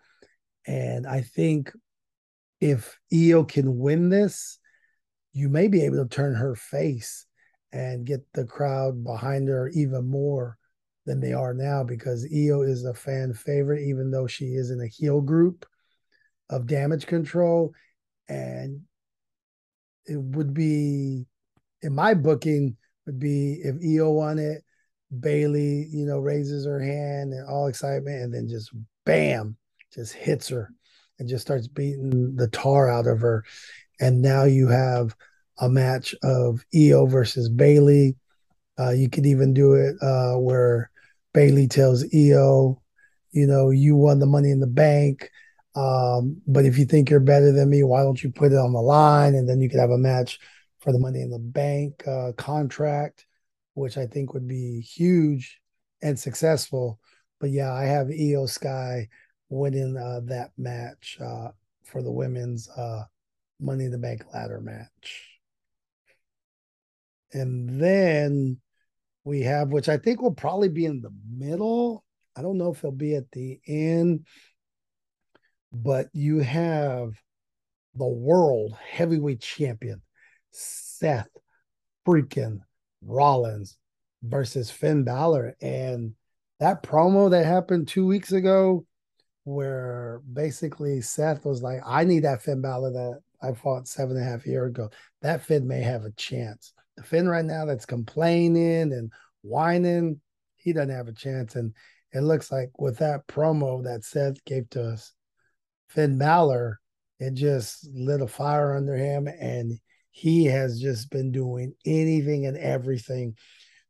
And 0.68 1.08
I 1.08 1.22
think 1.22 1.74
if 2.62 3.00
Iyo 3.12 3.48
can 3.48 3.80
win 3.80 4.10
this, 4.10 4.60
you 5.34 5.50
may 5.50 5.68
be 5.68 5.82
able 5.86 5.98
to 5.98 6.08
turn 6.08 6.36
her 6.36 6.56
face 6.56 7.26
and 7.72 8.06
get 8.06 8.22
the 8.34 8.46
crowd 8.46 9.04
behind 9.04 9.48
her 9.50 9.70
even 9.70 10.08
more 10.08 10.58
than 11.08 11.20
they 11.20 11.34
are 11.34 11.56
now 11.56 11.84
because 11.84 12.32
EO 12.32 12.62
is 12.62 12.86
a 12.86 12.94
fan 12.94 13.34
favorite, 13.34 13.82
even 13.82 14.12
though 14.12 14.28
she 14.28 14.46
is 14.54 14.70
in 14.70 14.80
a 14.82 14.88
heel 14.88 15.20
group 15.20 15.66
of 16.52 16.68
damage 16.68 17.08
control. 17.08 17.74
And 18.30 18.82
it 20.06 20.18
would 20.18 20.54
be, 20.54 21.26
in 21.82 21.96
my 21.96 22.14
booking, 22.14 22.78
would 23.06 23.20
be 23.20 23.62
if 23.64 23.76
Iyo 23.76 24.14
won 24.14 24.40
it, 24.40 24.64
Bayley, 25.20 25.88
you 25.92 26.06
know, 26.06 26.20
raises 26.20 26.66
her 26.66 26.80
hand 26.80 27.34
and 27.34 27.48
all 27.48 27.68
excitement, 27.68 28.22
and 28.22 28.34
then 28.34 28.48
just 28.48 28.72
bam, 29.06 29.58
just 29.94 30.14
hits 30.14 30.48
her 30.50 30.72
and 31.20 31.28
just 31.30 31.46
starts 31.46 31.68
beating 31.68 32.36
the 32.36 32.48
tar 32.48 32.90
out 32.90 33.08
of 33.08 33.22
her. 33.22 33.44
And 34.00 34.22
now 34.22 34.46
you 34.46 34.68
have 34.68 35.16
a 35.60 35.70
match 35.70 36.16
of 36.24 36.66
Iyo 36.74 37.10
versus 37.10 37.50
Bayley. 37.50 38.16
Uh, 38.80 38.92
you 38.92 39.10
could 39.10 39.26
even 39.26 39.54
do 39.54 39.74
it 39.74 39.96
uh, 40.02 40.40
where 40.40 40.90
Bayley 41.34 41.68
tells 41.68 42.04
Iyo, 42.06 42.78
you 43.32 43.48
know, 43.48 43.70
you 43.70 43.96
won 43.96 44.20
the 44.20 44.26
money 44.26 44.50
in 44.50 44.60
the 44.60 44.68
bank. 44.68 45.30
Um, 45.76 46.42
but 46.48 46.66
if 46.66 46.78
you 46.78 46.86
think 46.86 47.10
you're 47.10 47.20
better 47.20 47.52
than 47.52 47.70
me, 47.70 47.84
why 47.84 48.02
don't 48.02 48.22
you 48.22 48.32
put 48.32 48.52
it 48.52 48.58
on 48.58 48.74
the 48.74 48.82
line? 48.82 49.36
And 49.36 49.48
then 49.48 49.62
you 49.62 49.70
could 49.70 49.80
have 49.80 49.92
a 49.92 49.98
match 49.98 50.40
for 50.82 50.92
the 50.92 51.00
money 51.00 51.22
in 51.22 51.30
the 51.30 51.40
bank 51.40 52.06
uh, 52.08 52.32
contract, 52.38 53.26
which 53.76 53.98
I 53.98 54.06
think 54.06 54.34
would 54.34 54.48
be 54.48 54.82
huge 54.82 55.62
and 56.02 56.20
successful. 56.20 57.00
But 57.40 57.52
yeah, 57.52 57.74
I 57.74 57.86
have 57.86 58.08
Iyo 58.08 58.50
Sky 58.50 59.08
winning 59.50 59.98
uh, 59.98 60.22
that 60.26 60.52
match 60.58 61.18
uh, 61.24 61.50
for 61.84 62.02
the 62.02 62.12
women's 62.12 62.70
uh, 62.70 63.04
Money 63.60 63.86
in 63.86 63.92
the 63.92 63.98
Bank 63.98 64.24
ladder 64.34 64.60
match. 64.60 65.40
And 67.32 67.82
then 67.82 68.60
we 69.24 69.42
have, 69.42 69.70
which 69.70 69.88
I 69.88 69.98
think 69.98 70.22
will 70.22 70.34
probably 70.34 70.70
be 70.70 70.86
in 70.86 71.02
the 71.02 71.14
middle. 71.30 72.04
I 72.36 72.42
don't 72.42 72.58
know 72.58 72.72
if 72.72 72.80
it'll 72.80 72.92
be 72.92 73.16
at 73.16 73.30
the 73.32 73.60
end, 73.68 74.26
but 75.72 76.08
you 76.14 76.40
have 76.40 77.14
the 77.96 78.08
world 78.08 78.76
heavyweight 78.90 79.42
champion, 79.42 80.02
Seth 80.52 81.30
freaking 82.08 82.60
Rollins 83.02 83.78
versus 84.24 84.70
Finn 84.70 85.04
Balor. 85.04 85.56
And 85.62 86.14
that 86.60 86.84
promo 86.84 87.32
that 87.32 87.46
happened 87.46 87.88
two 87.88 88.06
weeks 88.06 88.32
ago, 88.32 88.86
where 89.44 90.22
basically 90.32 91.02
Seth 91.02 91.46
was 91.46 91.64
like, 91.64 91.80
I 91.86 92.04
need 92.04 92.24
that 92.24 92.44
Finn 92.44 92.62
Balor 92.62 92.92
that 92.92 93.20
I 93.42 93.54
fought 93.54 93.88
seven 93.88 94.18
and 94.18 94.26
a 94.26 94.30
half 94.30 94.46
years 94.46 94.70
ago. 94.70 94.90
That 95.22 95.42
Finn 95.42 95.68
may 95.68 95.82
have 95.82 96.06
a 96.06 96.12
chance. 96.12 96.74
The 96.98 97.04
Finn 97.04 97.28
right 97.28 97.46
now 97.46 97.66
that's 97.66 97.86
complaining 97.86 98.94
and 98.94 99.12
whining, 99.42 100.22
he 100.58 100.74
doesn't 100.74 100.96
have 100.96 101.08
a 101.08 101.14
chance. 101.14 101.56
And 101.56 101.74
it 102.14 102.22
looks 102.22 102.52
like 102.52 102.70
with 102.78 103.00
that 103.00 103.26
promo 103.28 103.84
that 103.86 104.04
Seth 104.04 104.44
gave 104.46 104.70
to 104.72 104.92
us, 104.92 105.14
Finn 105.90 106.18
Balor, 106.18 106.80
it 107.20 107.34
just 107.34 107.88
lit 107.94 108.22
a 108.22 108.28
fire 108.28 108.76
under 108.76 108.96
him. 108.96 109.28
And 109.28 109.80
he 110.12 110.46
has 110.46 110.80
just 110.80 111.10
been 111.10 111.32
doing 111.32 111.74
anything 111.86 112.46
and 112.46 112.58
everything 112.58 113.36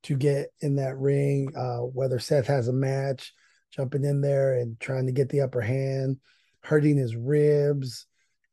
to 0.03 0.15
get 0.15 0.47
in 0.61 0.75
that 0.75 0.97
ring, 0.97 1.51
uh, 1.55 1.79
whether 1.79 2.19
Seth 2.19 2.47
has 2.47 2.67
a 2.67 2.73
match, 2.73 3.33
jumping 3.71 4.03
in 4.03 4.21
there 4.21 4.55
and 4.55 4.79
trying 4.79 5.05
to 5.05 5.11
get 5.11 5.29
the 5.29 5.41
upper 5.41 5.61
hand, 5.61 6.17
hurting 6.61 6.97
his 6.97 7.15
ribs 7.15 8.05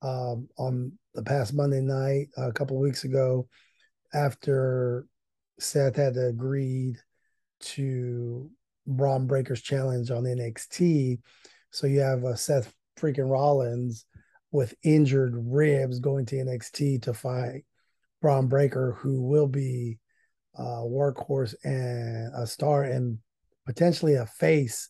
um, 0.02 0.48
on 0.58 0.92
the 1.14 1.22
past 1.22 1.54
Monday 1.54 1.80
night 1.80 2.28
a 2.36 2.52
couple 2.52 2.78
weeks 2.78 3.04
ago 3.04 3.48
after 4.14 5.06
Seth 5.58 5.96
had 5.96 6.16
agreed 6.16 6.96
to 7.60 8.50
Bron 8.86 9.26
Breakker's 9.26 9.62
challenge 9.62 10.10
on 10.10 10.24
NXT. 10.24 11.18
So 11.70 11.86
you 11.86 12.00
have 12.00 12.24
a 12.24 12.36
Seth 12.36 12.72
freaking 12.98 13.30
Rollins 13.30 14.06
with 14.50 14.74
injured 14.82 15.34
ribs 15.36 15.98
going 15.98 16.26
to 16.26 16.36
NXT 16.36 17.02
to 17.02 17.14
fight 17.14 17.64
Bron 18.20 18.48
Breakker, 18.48 18.96
who 18.98 19.22
will 19.22 19.46
be 19.46 19.98
a 20.54 20.62
workhorse 20.62 21.54
and 21.64 22.32
a 22.34 22.46
star 22.46 22.82
and 22.84 23.18
potentially 23.66 24.14
a 24.14 24.26
face 24.26 24.88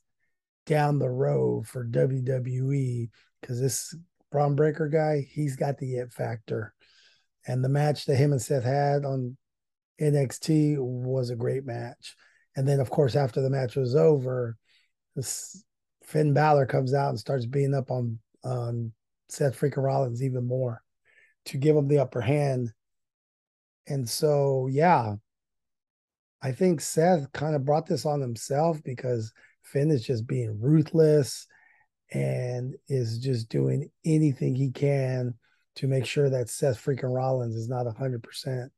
down 0.67 0.99
the 0.99 1.11
road 1.11 1.67
for 1.67 1.85
WWE 1.85 3.09
because 3.41 3.61
this 3.61 3.95
Bron 4.31 4.55
Breakker 4.55 4.89
guy, 4.89 5.27
he's 5.31 5.57
got 5.57 5.79
the 5.79 5.97
it 5.97 6.13
factor. 6.13 6.75
And 7.47 7.65
the 7.65 7.69
match 7.69 8.05
that 8.05 8.17
him 8.17 8.33
and 8.33 8.43
Seth 8.43 8.65
had 8.65 9.05
on 9.05 9.37
NXT 10.01 10.77
was 10.79 11.31
a 11.31 11.37
great 11.37 11.65
match. 11.65 12.15
And 12.57 12.69
then, 12.69 12.81
of 12.81 12.91
course, 12.91 13.17
after 13.17 13.41
the 13.41 13.51
match 13.51 13.77
was 13.77 13.95
over, 13.95 14.57
this 15.17 15.65
Finn 16.05 16.35
Balor 16.35 16.67
comes 16.67 16.95
out 16.95 17.11
and 17.11 17.19
starts 17.19 17.47
beating 17.47 17.75
up 17.75 17.91
on 17.91 18.19
on 18.45 18.93
Seth 19.29 19.59
freaking 19.59 19.83
Rollins 19.83 20.23
even 20.23 20.47
more 20.47 20.83
to 21.47 21.57
give 21.57 21.77
him 21.77 21.89
the 21.89 21.99
upper 21.99 22.21
hand. 22.21 22.73
And 23.87 24.09
so, 24.09 24.69
yeah, 24.71 25.15
I 26.43 26.53
think 26.53 26.81
Seth 26.81 27.31
kind 27.33 27.55
of 27.57 27.65
brought 27.65 27.87
this 27.87 28.07
on 28.07 28.21
himself 28.21 28.83
because 28.85 29.33
Finn 29.63 29.91
is 29.91 30.05
just 30.05 30.27
being 30.27 30.61
ruthless 30.61 31.47
and 32.11 32.75
is 32.89 33.19
just 33.19 33.49
doing 33.49 33.91
anything 34.05 34.55
he 34.55 34.71
can 34.71 35.35
to 35.77 35.87
make 35.87 36.07
sure 36.07 36.31
that 36.31 36.49
Seth 36.49 36.83
freaking 36.83 37.15
Rollins 37.15 37.55
is 37.55 37.69
not 37.69 37.87
100%. 37.87 38.69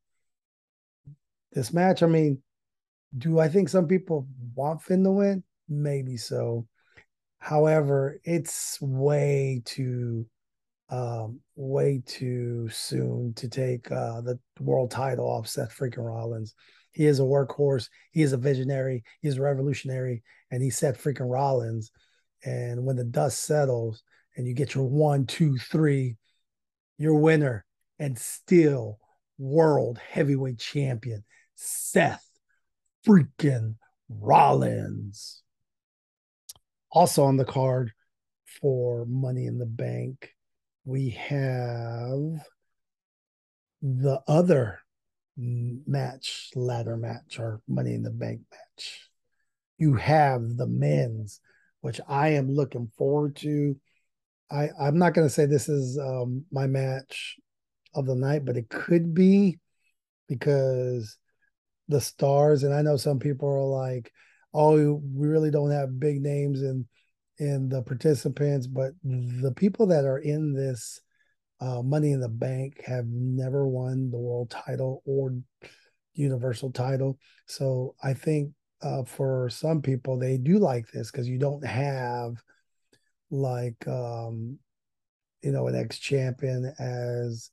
This 1.52 1.72
match, 1.72 2.02
I 2.02 2.06
mean, 2.06 2.42
do 3.16 3.40
I 3.40 3.48
think 3.48 3.68
some 3.68 3.88
people 3.88 4.28
want 4.54 4.82
Finn 4.82 5.02
to 5.04 5.10
win? 5.10 5.42
Maybe 5.68 6.16
so. 6.16 6.66
However, 7.38 8.20
it's 8.22 8.80
way 8.80 9.62
too 9.64 10.26
um, 10.90 11.40
way 11.54 12.02
too 12.04 12.68
soon 12.70 13.32
to 13.34 13.48
take 13.48 13.90
uh, 13.92 14.20
the 14.20 14.38
world 14.58 14.90
title 14.90 15.26
off 15.26 15.46
Seth 15.46 15.76
freaking 15.76 16.06
Rollins. 16.06 16.54
He 16.92 17.06
is 17.06 17.20
a 17.20 17.24
workhorse. 17.24 17.88
He 18.10 18.22
is 18.22 18.32
a 18.32 18.36
visionary. 18.36 19.04
He's 19.20 19.38
a 19.38 19.42
revolutionary, 19.42 20.22
and 20.50 20.62
he 20.62 20.70
set 20.70 20.98
freaking 20.98 21.30
Rollins. 21.30 21.92
And 22.44 22.84
when 22.84 22.96
the 22.96 23.04
dust 23.04 23.44
settles 23.44 24.02
and 24.36 24.46
you 24.46 24.54
get 24.54 24.74
your 24.74 24.84
one, 24.84 25.26
two, 25.26 25.56
three, 25.58 26.16
your 26.98 27.14
winner 27.14 27.64
and 27.98 28.18
still 28.18 28.98
world 29.38 29.98
heavyweight 29.98 30.58
champion, 30.58 31.24
Seth 31.54 32.26
freaking 33.06 33.76
Rollins. 34.08 35.42
Also 36.90 37.22
on 37.24 37.36
the 37.36 37.44
card 37.44 37.92
for 38.60 39.06
Money 39.06 39.46
in 39.46 39.58
the 39.58 39.66
Bank, 39.66 40.34
we 40.84 41.10
have 41.10 42.44
the 43.82 44.20
other 44.26 44.80
match, 45.36 46.50
ladder 46.54 46.96
match, 46.96 47.38
or 47.38 47.60
Money 47.68 47.94
in 47.94 48.02
the 48.02 48.10
Bank 48.10 48.40
match. 48.50 49.08
You 49.78 49.94
have 49.94 50.56
the 50.56 50.66
men's, 50.66 51.40
which 51.80 52.00
I 52.08 52.30
am 52.30 52.54
looking 52.54 52.90
forward 52.98 53.36
to. 53.36 53.76
I, 54.50 54.68
I'm 54.80 54.98
not 54.98 55.14
going 55.14 55.26
to 55.26 55.32
say 55.32 55.46
this 55.46 55.68
is 55.68 55.98
um, 55.98 56.44
my 56.50 56.66
match 56.66 57.36
of 57.94 58.06
the 58.06 58.16
night, 58.16 58.44
but 58.44 58.56
it 58.56 58.68
could 58.68 59.14
be 59.14 59.58
because 60.28 61.16
the 61.88 62.00
stars, 62.00 62.62
and 62.62 62.74
I 62.74 62.82
know 62.82 62.96
some 62.96 63.18
people 63.18 63.48
are 63.48 63.86
like, 63.88 64.12
oh, 64.52 65.00
we 65.14 65.28
really 65.28 65.50
don't 65.50 65.70
have 65.70 66.00
big 66.00 66.20
names 66.20 66.62
in 66.62 66.86
in 67.40 67.70
the 67.70 67.82
participants, 67.82 68.66
but 68.66 68.92
the 69.02 69.52
people 69.56 69.86
that 69.86 70.04
are 70.04 70.18
in 70.18 70.52
this 70.52 71.00
uh, 71.60 71.82
Money 71.82 72.12
in 72.12 72.20
the 72.20 72.28
Bank 72.28 72.82
have 72.84 73.06
never 73.06 73.66
won 73.66 74.10
the 74.10 74.18
world 74.18 74.50
title 74.50 75.02
or 75.06 75.34
universal 76.14 76.70
title. 76.70 77.18
So 77.46 77.94
I 78.02 78.12
think 78.12 78.52
uh, 78.82 79.04
for 79.04 79.48
some 79.50 79.80
people 79.80 80.18
they 80.18 80.36
do 80.36 80.58
like 80.58 80.86
this 80.90 81.10
because 81.10 81.28
you 81.28 81.38
don't 81.38 81.64
have 81.64 82.36
like 83.30 83.86
um, 83.88 84.58
you 85.42 85.52
know 85.52 85.66
an 85.66 85.74
ex 85.74 85.98
champion 85.98 86.72
as 86.78 87.50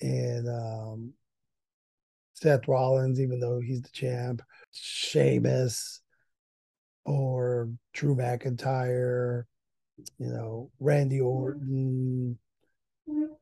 in 0.00 0.48
um, 0.48 1.12
Seth 2.34 2.66
Rollins, 2.66 3.20
even 3.20 3.38
though 3.38 3.60
he's 3.60 3.82
the 3.82 3.90
champ, 3.90 4.42
Sheamus 4.72 6.00
or 7.04 7.70
Drew 7.92 8.14
McIntyre, 8.14 9.44
you 10.18 10.28
know 10.28 10.70
Randy 10.80 11.20
Orton 11.20 12.38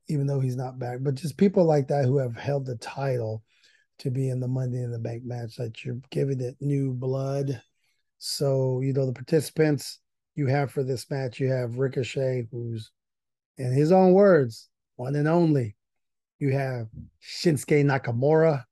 even 0.09 0.27
though 0.27 0.41
he's 0.41 0.57
not 0.57 0.79
back. 0.79 0.99
But 1.01 1.15
just 1.15 1.37
people 1.37 1.65
like 1.65 1.89
that 1.89 2.05
who 2.05 2.19
have 2.19 2.37
held 2.37 2.67
the 2.67 2.77
title 2.77 3.43
to 3.99 4.11
be 4.11 4.29
in 4.29 4.41
the 4.41 4.49
Monday 4.49 4.83
in 4.83 4.91
the 4.91 4.99
Bank 4.99 5.25
match, 5.25 5.57
that 5.57 5.85
you're 5.85 6.01
giving 6.11 6.41
it 6.41 6.57
new 6.61 6.93
blood. 6.93 7.63
So, 8.19 8.81
you 8.81 8.93
know, 8.93 9.07
the 9.07 9.13
participants 9.13 10.01
you 10.35 10.47
have 10.47 10.71
for 10.71 10.83
this 10.83 11.11
match, 11.11 11.39
you 11.39 11.51
have 11.51 11.79
Ricochet, 11.79 12.49
who's 12.51 12.91
in 13.59 13.73
his 13.73 13.93
own 13.93 14.13
words, 14.13 14.69
one 14.97 15.15
and 15.15 15.29
only. 15.29 15.77
You 16.39 16.53
have 16.53 16.89
Shinsuke 17.23 17.85
Nakamura. 17.85 18.65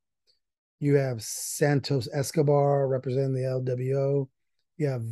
You 0.81 0.97
have 0.97 1.23
Santos 1.23 2.09
Escobar 2.13 2.89
representing 2.89 3.35
the 3.35 3.43
LWO. 3.43 4.29
You 4.81 4.87
have 4.87 5.05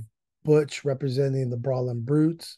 Butch 0.45 0.83
representing 0.87 1.51
the 1.51 1.59
Brawling 1.59 2.01
Brutes. 2.01 2.57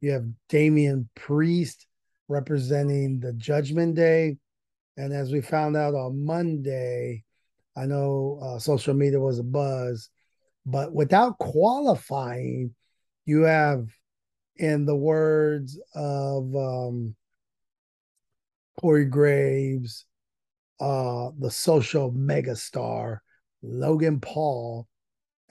You 0.00 0.12
have 0.12 0.24
Damian 0.48 1.10
Priest 1.14 1.86
representing 2.28 3.20
the 3.20 3.34
Judgment 3.34 3.94
Day. 3.94 4.38
And 4.96 5.12
as 5.12 5.30
we 5.30 5.42
found 5.42 5.76
out 5.76 5.94
on 5.94 6.24
Monday, 6.24 7.24
I 7.76 7.84
know 7.84 8.40
uh, 8.42 8.58
social 8.58 8.94
media 8.94 9.20
was 9.20 9.38
a 9.38 9.42
buzz, 9.42 10.08
but 10.64 10.94
without 10.94 11.38
qualifying, 11.38 12.74
you 13.26 13.42
have, 13.42 13.88
in 14.56 14.86
the 14.86 14.96
words 14.96 15.78
of 15.94 16.56
um, 16.56 17.14
Corey 18.80 19.04
Graves, 19.04 20.06
uh, 20.80 21.32
the 21.38 21.50
social 21.50 22.10
megastar, 22.10 23.18
Logan 23.62 24.20
Paul, 24.20 24.88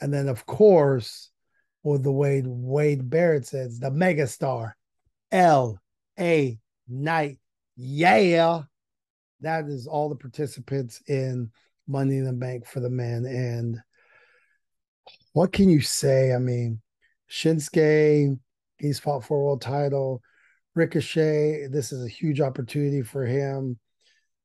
and 0.01 0.13
then, 0.13 0.27
of 0.27 0.45
course, 0.45 1.29
with 1.83 2.03
the 2.03 2.11
way 2.11 2.43
Wade 2.45 3.09
Barrett 3.09 3.47
says, 3.47 3.79
the 3.79 3.89
megastar, 3.89 4.73
L 5.31 5.79
A 6.19 6.59
Knight. 6.87 7.39
Yeah. 7.75 8.63
That 9.41 9.65
is 9.65 9.87
all 9.87 10.09
the 10.09 10.15
participants 10.15 11.01
in 11.07 11.51
Money 11.87 12.17
in 12.17 12.25
the 12.25 12.33
Bank 12.33 12.65
for 12.65 12.81
the 12.81 12.89
men. 12.89 13.25
And 13.25 13.77
what 15.33 15.53
can 15.53 15.69
you 15.69 15.81
say? 15.81 16.33
I 16.33 16.39
mean, 16.39 16.81
Shinsuke, 17.31 18.37
he's 18.77 18.99
fought 18.99 19.23
for 19.23 19.37
a 19.37 19.43
world 19.43 19.61
title. 19.61 20.21
Ricochet, 20.75 21.67
this 21.71 21.91
is 21.91 22.05
a 22.05 22.09
huge 22.09 22.41
opportunity 22.41 23.01
for 23.01 23.25
him. 23.25 23.79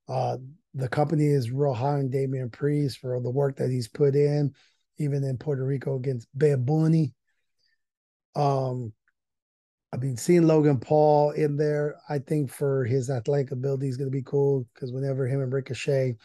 Uh, 0.08 0.36
the 0.74 0.88
company 0.88 1.26
is 1.26 1.50
real 1.50 1.74
high 1.74 1.98
on 1.98 2.10
Damian 2.10 2.50
Priest 2.50 2.98
for 2.98 3.20
the 3.20 3.30
work 3.30 3.56
that 3.56 3.70
he's 3.70 3.88
put 3.88 4.14
in, 4.14 4.54
even 4.98 5.24
in 5.24 5.36
Puerto 5.36 5.64
Rico 5.64 5.96
against 5.96 6.28
Bad 6.34 6.64
Bunny. 6.64 7.14
Um, 8.36 8.92
I 9.92 9.96
mean, 9.96 10.16
seeing 10.16 10.46
Logan 10.46 10.80
Paul 10.80 11.30
in 11.30 11.56
there, 11.56 11.96
I 12.08 12.18
think 12.18 12.50
for 12.50 12.84
his 12.84 13.10
athletic 13.10 13.52
ability 13.52 13.88
is 13.88 13.96
going 13.96 14.10
to 14.10 14.16
be 14.16 14.24
cool 14.24 14.66
because 14.74 14.92
whenever 14.92 15.28
him 15.28 15.40
and 15.40 15.52
Ricochet 15.52 16.16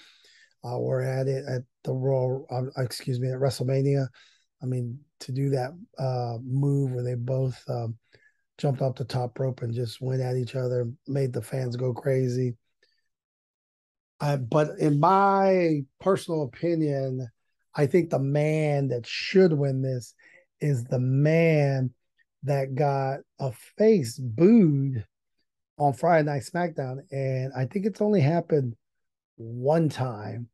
uh, 0.64 0.80
were 0.80 1.04
at 1.04 1.28
it 1.28 1.46
at 1.48 1.62
the 1.84 1.94
Royal, 1.94 2.48
uh, 2.50 2.82
excuse 2.82 3.20
me, 3.20 3.30
at 3.32 3.40
WrestleMania, 3.40 4.08
I 4.64 4.66
mean, 4.66 5.00
to 5.22 5.32
do 5.32 5.52
that 5.52 5.72
uh, 6.00 6.38
move 6.44 6.94
where 6.94 7.04
they 7.04 7.16
both 7.16 7.62
um, 7.70 7.96
jumped 8.58 8.82
off 8.82 8.96
the 8.96 9.06
top 9.06 9.40
rope 9.40 9.62
and 9.62 9.74
just 9.74 10.02
went 10.02 10.22
at 10.22 10.36
each 10.36 10.56
other, 10.56 10.92
made 11.08 11.32
the 11.32 11.42
fans 11.42 11.76
go 11.76 11.94
crazy. 11.94 12.56
But 14.20 14.80
in 14.80 15.00
my 15.00 15.82
personal 16.02 16.44
opinion, 16.44 17.30
I 17.76 17.86
think 17.86 18.10
the 18.10 18.20
man 18.20 18.90
that 18.90 19.06
should 19.06 19.54
win 19.54 19.82
this 19.82 20.14
is 20.60 20.84
the 20.84 21.00
man 21.00 21.92
that 22.44 22.76
got 22.76 23.20
a 23.40 23.52
face 23.78 24.18
booed 24.18 25.06
on 25.78 25.94
Friday 25.94 26.26
Night 26.26 26.44
SmackDown. 26.44 27.00
And 27.12 27.52
I 27.56 27.66
think 27.66 27.86
it's 27.86 28.02
only 28.02 28.22
happened 28.22 28.76
one 29.38 29.90
time, 29.90 30.50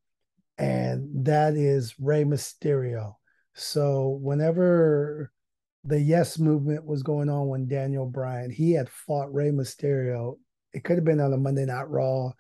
and 0.57 1.25
that 1.25 1.55
is 1.55 1.95
Rey 1.99 2.23
Mysterio. 2.23 3.15
So 3.53 4.19
whenever 4.21 5.31
the 5.83 5.99
Yes 5.99 6.39
movement 6.39 6.85
was 6.85 7.03
going 7.03 7.29
on 7.29 7.47
when 7.47 7.67
Daniel 7.67 8.05
Bryan, 8.05 8.51
he 8.51 8.73
had 8.73 8.89
fought 8.89 9.33
Rey 9.33 9.51
Mysterio. 9.51 10.37
It 10.73 10.83
could 10.83 10.97
have 10.97 11.05
been 11.05 11.19
on 11.19 11.33
a 11.33 11.37
Monday 11.37 11.65
Night 11.65 11.89
Raw 11.89 12.31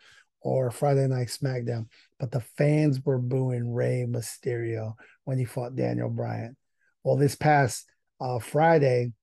or 0.41 0.69
Friday 0.71 1.07
Night 1.07 1.27
SmackDown, 1.27 1.87
but 2.19 2.31
the 2.31 2.41
fans 2.57 2.99
were 3.03 3.17
booing 3.17 3.73
Rey 3.73 4.05
Mysterio 4.07 4.93
when 5.25 5.37
he 5.37 5.45
fought 5.45 5.75
Daniel 5.75 6.09
Bryan. 6.09 6.55
Well, 7.03 7.17
this 7.17 7.35
past 7.35 7.85
uh, 8.19 8.39
Friday, 8.39 9.13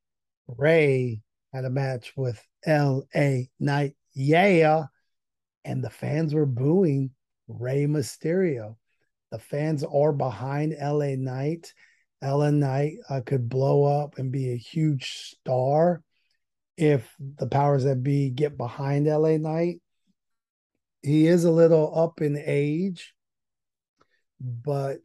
Rey 0.46 1.22
had 1.52 1.64
a 1.64 1.70
match 1.70 2.12
with 2.16 2.40
L.A. 2.64 3.50
Knight. 3.58 3.94
Yeah. 4.14 4.84
And 5.64 5.82
the 5.82 5.90
fans 5.90 6.34
were 6.34 6.46
booing 6.46 7.10
Rey 7.48 7.86
Mysterio. 7.86 8.76
The 9.30 9.38
fans 9.38 9.84
are 9.84 10.12
behind 10.12 10.76
LA 10.80 11.14
Knight. 11.16 11.72
LA 12.22 12.50
Knight 12.50 12.94
uh, 13.08 13.20
could 13.24 13.48
blow 13.48 13.84
up 13.84 14.18
and 14.18 14.30
be 14.30 14.52
a 14.52 14.56
huge 14.56 15.34
star 15.40 16.02
if 16.76 17.14
the 17.18 17.46
powers 17.46 17.84
that 17.84 18.02
be 18.02 18.30
get 18.30 18.56
behind 18.56 19.06
LA 19.06 19.38
Knight. 19.38 19.81
He 21.02 21.26
is 21.26 21.44
a 21.44 21.50
little 21.50 21.92
up 21.98 22.20
in 22.20 22.40
age, 22.44 23.14
but 24.40 24.98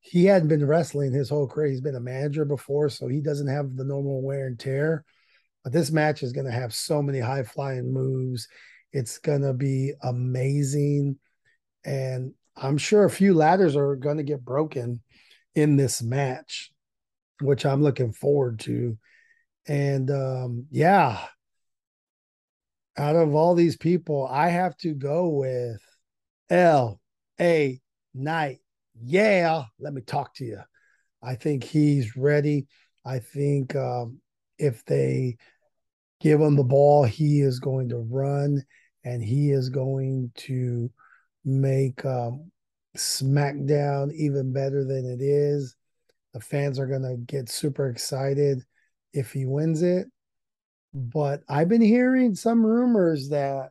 he 0.00 0.26
hadn't 0.26 0.48
been 0.48 0.66
wrestling 0.66 1.12
his 1.12 1.30
whole 1.30 1.48
career. 1.48 1.70
He's 1.70 1.80
been 1.80 1.96
a 1.96 2.00
manager 2.00 2.44
before, 2.44 2.90
so 2.90 3.08
he 3.08 3.22
doesn't 3.22 3.48
have 3.48 3.74
the 3.74 3.84
normal 3.84 4.22
wear 4.22 4.46
and 4.46 4.58
tear. 4.58 5.04
But 5.62 5.72
this 5.72 5.90
match 5.90 6.22
is 6.22 6.32
going 6.32 6.44
to 6.44 6.52
have 6.52 6.74
so 6.74 7.00
many 7.00 7.20
high 7.20 7.42
flying 7.42 7.90
moves. 7.90 8.46
It's 8.92 9.16
going 9.16 9.40
to 9.42 9.54
be 9.54 9.94
amazing. 10.02 11.18
And 11.86 12.34
I'm 12.54 12.76
sure 12.76 13.04
a 13.04 13.10
few 13.10 13.32
ladders 13.32 13.76
are 13.76 13.96
going 13.96 14.18
to 14.18 14.22
get 14.22 14.44
broken 14.44 15.00
in 15.54 15.76
this 15.76 16.02
match, 16.02 16.70
which 17.40 17.64
I'm 17.64 17.82
looking 17.82 18.12
forward 18.12 18.60
to. 18.60 18.98
And 19.66 20.10
um, 20.10 20.66
yeah, 20.70 21.18
out 22.96 23.16
of 23.16 23.34
all 23.34 23.54
these 23.54 23.76
people, 23.76 24.26
I 24.30 24.48
have 24.48 24.76
to 24.78 24.94
go 24.94 25.28
with 25.28 25.80
L 26.50 27.00
A 27.40 27.80
Knight 28.14 28.60
yeah, 29.02 29.64
let 29.78 29.92
me 29.92 30.02
talk 30.02 30.34
to 30.36 30.44
you. 30.44 30.60
I 31.22 31.34
think 31.34 31.64
he's 31.64 32.16
ready. 32.16 32.66
I 33.04 33.18
think 33.18 33.74
um, 33.74 34.20
if 34.58 34.84
they 34.84 35.36
give 36.20 36.40
him 36.40 36.56
the 36.56 36.64
ball, 36.64 37.04
he 37.04 37.40
is 37.40 37.58
going 37.58 37.88
to 37.90 37.98
run 37.98 38.62
and 39.04 39.22
he 39.22 39.50
is 39.50 39.68
going 39.68 40.30
to 40.36 40.90
make 41.44 42.04
um, 42.04 42.50
SmackDown 42.96 44.12
even 44.12 44.52
better 44.52 44.84
than 44.84 45.06
it 45.06 45.22
is. 45.22 45.76
The 46.32 46.40
fans 46.40 46.78
are 46.78 46.86
going 46.86 47.02
to 47.02 47.16
get 47.16 47.48
super 47.48 47.88
excited 47.88 48.62
if 49.12 49.32
he 49.32 49.44
wins 49.44 49.82
it. 49.82 50.06
But 50.94 51.42
I've 51.48 51.68
been 51.68 51.82
hearing 51.82 52.36
some 52.36 52.64
rumors 52.64 53.30
that 53.30 53.70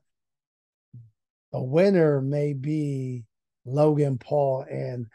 the 1.54 1.62
winner 1.62 2.20
may 2.22 2.52
be 2.52 3.24
Logan 3.66 4.18
Paul. 4.18 4.66
And 4.70 5.08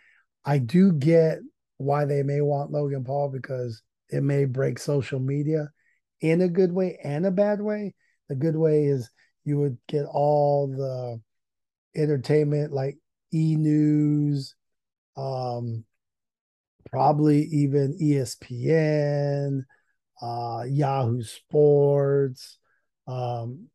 I 0.44 0.58
do 0.58 0.92
get 0.92 1.40
why 1.76 2.06
they 2.06 2.22
may 2.22 2.40
want 2.40 2.70
Logan 2.70 3.04
Paul 3.04 3.28
because 3.28 3.82
it 4.08 4.22
may 4.22 4.46
break 4.46 4.78
social 4.78 5.20
media 5.20 5.68
in 6.22 6.40
a 6.40 6.48
good 6.48 6.72
way 6.72 6.98
and 7.04 7.26
a 7.26 7.30
bad 7.30 7.60
way. 7.60 7.94
The 8.30 8.36
good 8.36 8.56
way 8.56 8.86
is 8.86 9.10
you 9.44 9.58
would 9.58 9.76
get 9.86 10.06
all 10.06 10.68
the 10.68 11.20
entertainment 12.00 12.72
like 12.72 12.96
e 13.34 13.56
news, 13.56 14.54
um, 15.16 15.84
probably 16.90 17.42
even 17.42 17.98
ESPN, 18.00 19.64
uh, 20.20 20.64
Yahoo 20.66 21.22
Sports, 21.22 22.58
um, 23.06 23.68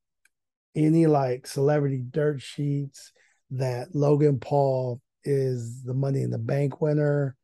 any 0.76 1.08
like 1.08 1.48
celebrity 1.48 2.04
dirt 2.10 2.42
sheets 2.42 3.12
that 3.52 3.94
Logan 3.94 4.40
Paul 4.40 5.02
is 5.24 5.84
the 5.84 5.94
Money 5.94 6.22
in 6.22 6.32
the 6.32 6.38
Bank 6.38 6.82
winner. 6.82 7.36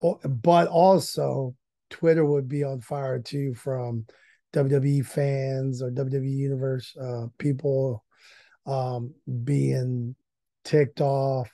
But 0.00 0.66
also, 0.68 1.54
Twitter 1.90 2.24
would 2.24 2.48
be 2.48 2.64
on 2.64 2.80
fire 2.80 3.20
too 3.20 3.54
from 3.54 4.06
WWE 4.52 5.06
fans 5.06 5.82
or 5.82 5.90
WWE 5.90 6.30
Universe 6.30 6.96
uh, 6.96 7.26
people 7.38 8.04
um, 8.66 9.14
being 9.44 10.14
ticked 10.64 11.00
off 11.00 11.50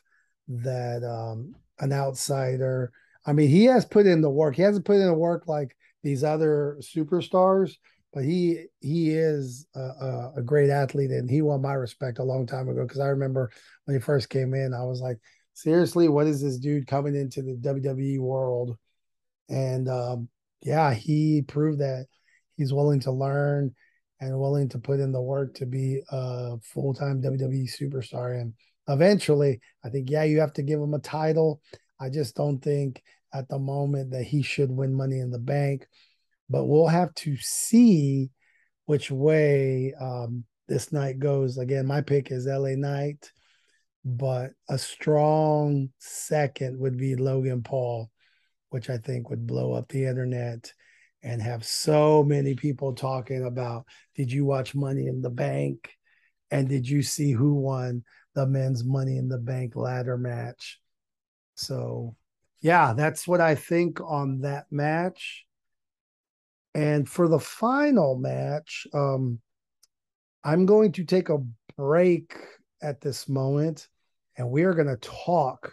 that 0.49 1.05
um, 1.05 1.55
an 1.79 1.93
outsider. 1.93 2.91
I 3.27 3.33
mean, 3.33 3.49
he 3.49 3.65
has 3.65 3.85
put 3.85 4.07
in 4.07 4.23
the 4.23 4.31
work. 4.31 4.57
He 4.57 4.63
hasn't 4.63 4.87
put 4.87 4.97
in 4.97 5.07
the 5.07 5.15
work 5.15 5.47
like 5.47 5.77
these 6.03 6.25
other 6.25 6.79
superstars, 6.81 7.73
but 8.13 8.25
he 8.25 8.67
he 8.81 9.11
is 9.11 9.67
a, 9.75 10.31
a, 10.37 10.43
great 10.43 10.71
athlete 10.71 11.11
and 11.11 11.29
he 11.31 11.43
won 11.43 11.61
my 11.61 11.75
respect 11.75 12.19
a 12.19 12.25
long 12.25 12.47
time 12.47 12.69
ago 12.69 12.83
because 12.83 13.01
I 13.01 13.09
remember 13.09 13.51
when 13.85 13.97
he 13.97 14.01
first 14.01 14.31
came 14.31 14.55
in, 14.55 14.73
I 14.73 14.85
was 14.85 15.01
like, 15.01 15.19
seriously, 15.55 16.09
what 16.09 16.27
is 16.27 16.41
this 16.41 16.59
dude 16.59 16.87
coming 16.87 17.15
into 17.15 17.43
the 17.43 17.57
WWE 17.57 18.19
world? 18.21 18.77
And 19.49 19.89
um, 19.89 20.29
yeah, 20.63 20.95
he 20.95 21.43
proved 21.43 21.81
that 21.81 22.07
he's 22.57 22.73
willing 22.73 23.01
to 23.01 23.13
learn 23.13 23.75
and 24.21 24.39
willing 24.39 24.69
to 24.71 24.79
put 24.79 25.01
in 25.01 25.13
the 25.13 25.21
work 25.21 25.55
to 25.55 25.67
be 25.67 26.01
a 26.11 26.57
full 26.63 26.95
time 26.95 27.23
WWE 27.23 27.69
superstar. 27.69 28.41
And 28.41 28.55
eventually, 28.89 29.61
I 29.85 29.91
think, 29.91 30.11
yeah, 30.11 30.25
you 30.25 30.41
have 30.41 30.53
to 30.55 30.63
give 30.63 30.81
him 30.81 30.95
a 30.95 30.99
title. 30.99 31.61
I 32.01 32.11
just 32.11 32.35
don't 32.37 32.61
think 32.61 33.03
at 33.33 33.49
the 33.49 33.59
moment 33.59 34.11
that 34.13 34.25
he 34.25 34.43
should 34.43 34.71
win 34.71 34.95
Money 34.95 35.21
in 35.21 35.31
the 35.31 35.39
Bank 35.39 35.87
but 36.51 36.65
we'll 36.65 36.89
have 36.89 37.15
to 37.15 37.37
see 37.37 38.31
which 38.87 39.11
way 39.11 39.93
um, 40.01 40.45
this 40.67 40.93
night 40.93 41.19
goes. 41.19 41.59
Again, 41.59 41.87
my 41.87 42.01
pick 42.01 42.31
is 42.31 42.47
LA 42.47 42.75
Knight, 42.75 43.31
but 44.05 44.53
a 44.69 44.79
strong 44.79 45.91
second 45.99 46.79
would 46.79 46.97
be 46.97 47.17
Logan 47.17 47.63
Paul, 47.63 48.11
which 48.71 48.89
I 48.89 48.99
think 48.99 49.29
would 49.29 49.47
blow 49.47 49.75
up 49.75 49.89
the 49.89 50.07
internet 50.07 50.73
and 51.23 51.43
have 51.43 51.67
so 51.67 52.23
many 52.23 52.55
people 52.55 52.95
talking 52.95 53.45
about 53.45 53.85
did 54.15 54.31
you 54.31 54.45
watch 54.45 54.75
Money 54.75 55.07
in 55.07 55.21
the 55.21 55.31
Bank? 55.31 55.91
And 56.51 56.67
did 56.67 56.89
you 56.89 57.03
see 57.03 57.33
who 57.33 57.55
won 57.57 58.05
the 58.35 58.47
men's 58.47 58.85
Money 58.85 59.19
in 59.19 59.29
the 59.29 59.39
Bank 59.39 59.77
ladder 59.77 60.17
match? 60.17 60.81
So, 61.57 62.17
yeah, 62.61 62.93
that's 62.93 63.27
what 63.27 63.41
I 63.41 63.55
think 63.55 64.01
on 64.01 64.41
that 64.41 64.67
match. 64.71 65.45
And 66.75 67.09
for 67.09 67.29
the 67.29 67.41
final 67.41 68.17
match, 68.17 68.87
um, 68.93 69.41
I'm 70.45 70.67
going 70.67 70.93
to 70.93 71.05
take 71.05 71.29
a 71.29 71.45
break 71.77 72.37
at 72.83 73.01
this 73.01 73.29
moment 73.29 73.89
and 74.37 74.51
we 74.51 74.63
are 74.63 74.75
going 74.75 74.89
to 74.89 74.97
talk 74.97 75.73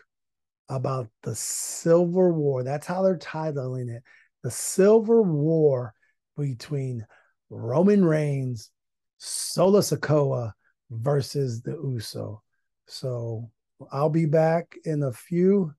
about 0.70 1.08
the 1.22 1.36
Civil 1.36 2.32
War. 2.32 2.64
That's 2.64 2.88
how 2.88 3.04
they're 3.04 3.18
titling 3.18 3.96
it 3.96 4.04
the 4.44 4.52
Civil 4.52 5.26
War 5.26 5.92
between 6.38 7.04
Roman 7.50 8.06
Reigns, 8.06 8.70
Solo 9.18 9.80
Sikoa 9.80 10.52
versus 10.92 11.64
the 11.64 11.72
Uso. 11.72 12.44
So 12.86 13.50
I'll 13.92 14.10
be 14.10 14.28
back 14.28 14.76
in 14.86 15.02
a 15.02 15.12
few. 15.12 15.74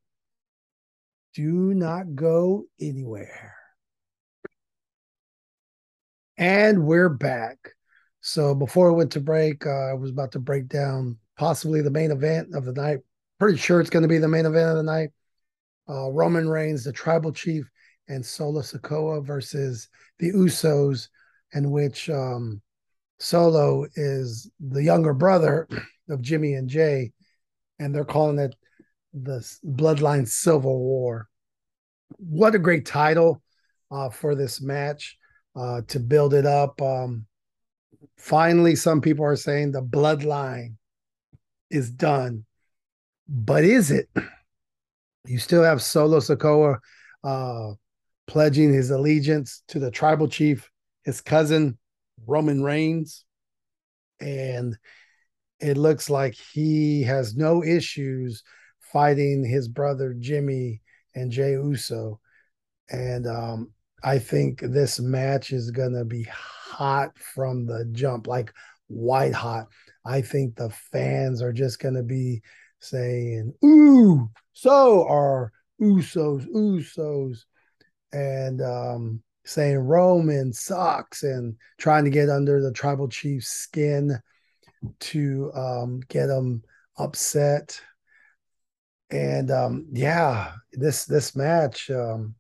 Do 1.37 1.75
not 1.75 2.15
go 2.15 2.65
anywhere. 2.81 3.55
And 6.39 6.87
we're 6.87 7.11
back. 7.11 7.59
So 8.23 8.55
before 8.55 8.89
I 8.89 8.95
went 8.95 9.13
to 9.13 9.21
break, 9.21 9.67
uh, 9.67 9.91
I 9.91 9.93
was 9.93 10.09
about 10.09 10.33
to 10.33 10.39
break 10.39 10.67
down 10.67 11.19
possibly 11.37 11.83
the 11.83 11.91
main 11.91 12.11
event 12.11 12.55
of 12.55 12.65
the 12.65 12.73
night. 12.73 13.01
Pretty 13.39 13.59
sure 13.59 13.83
it's 13.83 13.91
going 13.91 14.05
to 14.05 14.09
be 14.09 14.17
the 14.17 14.27
main 14.27 14.47
event 14.47 14.71
of 14.71 14.77
the 14.79 14.83
night. 14.83 15.11
Uh, 15.87 16.11
Roman 16.11 16.49
Reigns, 16.49 16.85
the 16.85 16.93
tribal 16.93 17.33
chief, 17.33 17.71
and 18.09 18.25
Solo 18.25 18.63
Sikoa 18.63 19.23
versus 19.23 19.89
the 20.19 20.33
Usos, 20.33 21.09
in 21.53 21.71
which 21.71 22.09
um, 22.09 22.63
Solo 23.19 23.85
is 23.95 24.51
the 24.59 24.83
younger 24.83 25.13
brother 25.13 25.69
of 26.09 26.23
Jimmy 26.23 26.55
and 26.55 26.71
Jay, 26.71 27.13
and 27.79 27.95
they're 27.95 28.07
calling 28.07 28.39
it 28.39 28.57
the 29.23 29.39
Bloodline 29.65 30.29
Civil 30.29 30.79
War. 30.79 31.29
What 32.19 32.55
a 32.55 32.59
great 32.59 32.85
title 32.87 33.43
uh, 33.91 34.11
for 34.11 34.35
this 34.35 34.61
match 34.61 35.17
uh, 35.57 35.83
to 35.89 36.01
build 36.01 36.35
it 36.35 36.47
up. 36.47 36.81
Um, 36.83 37.27
finally, 38.19 38.77
some 38.77 39.01
people 39.01 39.25
are 39.25 39.37
saying 39.37 39.73
the 39.73 39.83
bloodline 39.83 40.75
is 41.71 41.91
done, 41.91 42.45
but 43.29 43.65
is 43.65 43.91
it? 43.91 44.09
You 45.29 45.41
still 45.41 45.65
have 45.65 45.83
Solo 45.83 46.21
Sikoa 46.21 46.79
uh, 47.25 47.73
pledging 48.29 48.73
his 48.73 48.93
allegiance 48.93 49.65
to 49.67 49.81
the 49.81 49.91
tribal 49.91 50.29
chief, 50.29 50.71
his 51.03 51.21
cousin 51.21 51.79
Roman 52.29 52.63
Reigns, 52.63 53.25
and 54.21 54.79
it 55.59 55.77
looks 55.77 56.09
like 56.09 56.35
he 56.35 57.03
has 57.03 57.35
no 57.35 57.65
issues 57.65 58.45
fighting 58.93 59.45
his 59.45 59.69
brother 59.69 60.15
Jimmy 60.19 60.81
and 61.15 61.31
Jay 61.31 61.53
Uso. 61.53 62.21
And 62.91 63.27
um, 63.27 63.73
I 64.03 64.19
think 64.19 64.61
this 64.61 65.01
match 65.01 65.53
is 65.53 65.71
going 65.71 65.95
to 65.95 66.05
be 66.05 66.25
hot 66.25 67.17
from 67.19 67.67
the 67.67 67.89
jump, 67.93 68.27
like 68.27 68.53
white 68.89 69.35
hot. 69.35 69.67
I 70.05 70.21
think 70.21 70.55
the 70.57 70.71
fans 70.71 71.43
are 71.43 71.53
just 71.53 71.81
going 71.81 71.95
to 71.95 72.03
be 72.03 72.43
saying, 72.81 73.53
Ooh, 73.65 74.31
so 74.53 75.07
are 75.09 75.53
Usos, 75.81 76.47
Usos, 76.47 77.45
and 78.13 78.63
um, 78.63 79.23
saying 79.45 79.79
Roman 79.79 80.53
sucks 80.53 81.23
and 81.23 81.57
trying 81.79 82.05
to 82.05 82.11
get 82.11 82.29
under 82.29 82.63
the 82.63 82.73
tribal 82.73 83.09
chief's 83.09 83.49
skin 83.49 84.19
to 85.01 85.51
um, 85.55 86.01
get 86.09 86.29
him 86.29 86.63
upset. 86.99 87.81
And 89.11 89.51
um, 89.51 89.87
yeah, 89.93 90.53
this 90.73 91.05
this 91.05 91.37
match, 91.37 91.91
um, 91.91 92.35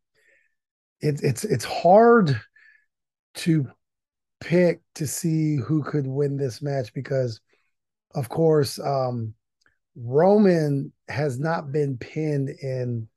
it, 1.01 1.21
it's 1.23 1.45
it's 1.45 1.65
hard 1.65 2.41
to 3.35 3.69
pick 4.41 4.81
to 4.97 5.07
see 5.07 5.57
who 5.57 5.83
could 5.83 6.07
win 6.07 6.37
this 6.37 6.61
match 6.63 6.93
because, 6.93 7.41
of 8.15 8.29
course, 8.29 8.79
um, 8.79 9.35
Roman 9.95 10.93
has 11.09 11.39
not 11.39 11.71
been 11.71 11.99
pinned 11.99 12.51
in 12.51 13.09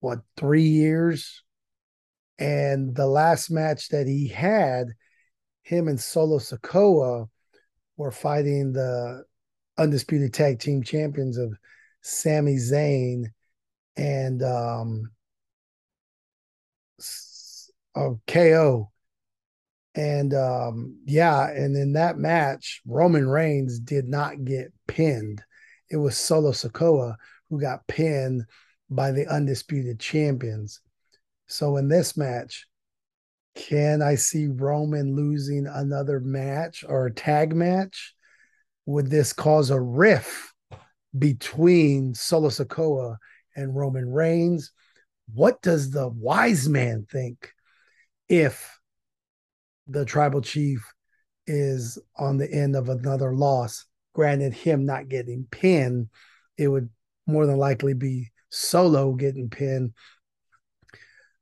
what 0.00 0.20
three 0.36 0.66
years, 0.68 1.44
and 2.38 2.94
the 2.94 3.06
last 3.06 3.50
match 3.50 3.90
that 3.90 4.08
he 4.08 4.26
had, 4.26 4.88
him 5.62 5.86
and 5.86 6.00
Solo 6.00 6.38
Sikoa 6.38 7.28
were 7.96 8.10
fighting 8.10 8.72
the 8.72 9.22
undisputed 9.78 10.34
tag 10.34 10.58
team 10.58 10.82
champions 10.82 11.38
of 11.38 11.56
Sami 12.02 12.56
Zayn 12.56 13.26
and 13.96 14.42
um, 14.42 15.10
of 17.94 18.20
KO. 18.26 18.90
And 19.94 20.32
um, 20.34 20.98
yeah, 21.04 21.48
and 21.50 21.76
in 21.76 21.92
that 21.94 22.16
match, 22.16 22.80
Roman 22.86 23.28
Reigns 23.28 23.78
did 23.78 24.08
not 24.08 24.44
get 24.44 24.72
pinned. 24.86 25.42
It 25.90 25.96
was 25.96 26.16
Solo 26.16 26.52
Sikoa 26.52 27.16
who 27.50 27.60
got 27.60 27.86
pinned 27.86 28.44
by 28.88 29.12
the 29.12 29.26
undisputed 29.26 30.00
champions. 30.00 30.80
So 31.46 31.76
in 31.76 31.88
this 31.88 32.16
match, 32.16 32.66
can 33.54 34.00
I 34.00 34.14
see 34.14 34.46
Roman 34.46 35.14
losing 35.14 35.66
another 35.66 36.20
match 36.20 36.84
or 36.88 37.06
a 37.06 37.14
tag 37.14 37.54
match? 37.54 38.14
Would 38.86 39.10
this 39.10 39.34
cause 39.34 39.68
a 39.68 39.78
rift 39.80 40.51
between 41.16 42.14
Solo 42.14 42.48
Sikoa 42.48 43.16
and 43.56 43.76
Roman 43.76 44.10
Reigns? 44.10 44.72
What 45.34 45.62
does 45.62 45.90
the 45.90 46.08
wise 46.08 46.68
man 46.68 47.06
think 47.10 47.52
if 48.28 48.78
the 49.86 50.04
tribal 50.04 50.40
chief 50.40 50.84
is 51.46 51.98
on 52.16 52.38
the 52.38 52.50
end 52.50 52.76
of 52.76 52.88
another 52.88 53.34
loss? 53.34 53.86
Granted, 54.14 54.52
him 54.52 54.84
not 54.84 55.08
getting 55.08 55.46
pinned, 55.50 56.08
it 56.58 56.68
would 56.68 56.88
more 57.26 57.46
than 57.46 57.56
likely 57.56 57.94
be 57.94 58.30
Solo 58.50 59.12
getting 59.12 59.48
pinned. 59.48 59.92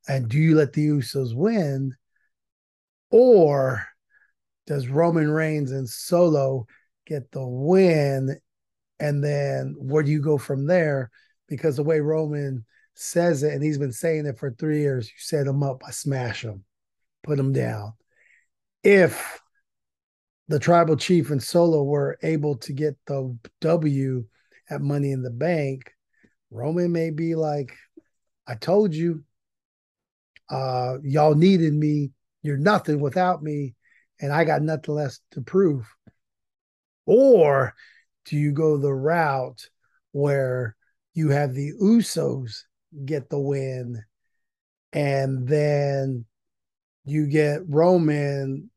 And 0.09 0.29
do 0.29 0.39
you 0.39 0.57
let 0.57 0.73
the 0.73 0.87
Usos 0.87 1.35
win? 1.35 1.95
Or 3.11 3.87
does 4.67 4.89
Roman 4.89 5.31
Reigns 5.31 5.73
and 5.73 5.89
Solo 5.89 6.67
get 7.07 7.31
the 7.33 7.45
win? 7.45 8.39
And 9.01 9.25
then 9.25 9.75
where 9.79 10.03
do 10.03 10.11
you 10.11 10.21
go 10.21 10.39
from 10.39 10.67
there? 10.67 11.11
Because 11.49 11.77
the 11.77 11.83
way 11.83 12.01
Roman 12.01 12.65
says 12.95 13.43
it, 13.43 13.55
and 13.55 13.63
he's 13.63 13.79
been 13.79 13.93
saying 13.93 14.27
it 14.27 14.39
for 14.39 14.51
three 14.51 14.81
years, 14.81 15.09
you 15.09 15.15
set 15.17 15.47
him 15.47 15.63
up, 15.63 15.83
I 15.87 15.91
smash 15.91 16.43
him, 16.43 16.65
put 17.23 17.39
him 17.39 17.53
down. 17.53 17.95
If 18.85 19.41
the 20.49 20.59
tribal 20.59 20.97
chief 20.97 21.31
and 21.31 21.43
Solo 21.43 21.83
were 21.83 22.19
able 22.23 22.57
to 22.59 22.73
get 22.73 22.97
the 23.07 23.37
W 23.61 24.25
at 24.69 24.83
Money 24.83 25.13
in 25.13 25.23
the 25.23 25.31
Bank, 25.31 25.93
Roman 26.51 26.93
may 26.93 27.11
be 27.11 27.35
like, 27.35 27.75
I 28.47 28.55
told 28.55 28.95
you, 28.95 29.25
uh, 30.51 30.99
y'all 31.03 31.35
needed 31.35 31.73
me. 31.73 32.11
You're 32.43 32.59
nothing 32.59 33.01
without 33.01 33.43
me, 33.43 33.75
and 34.21 34.33
I 34.33 34.45
got 34.45 34.63
nothing 34.63 34.95
less 34.95 35.21
to 35.33 35.41
prove. 35.41 35.87
Or 37.07 37.75
do 38.31 38.37
you 38.37 38.53
go 38.53 38.79
the 38.79 38.95
route 38.95 39.69
where 40.13 40.77
you 41.15 41.31
have 41.31 41.53
the 41.53 41.73
Usos 41.83 42.63
get 43.05 43.29
the 43.29 43.41
win, 43.41 44.03
and 44.93 45.49
then 45.49 46.25
you 47.05 47.27
get 47.27 47.63
Roman 47.69 48.71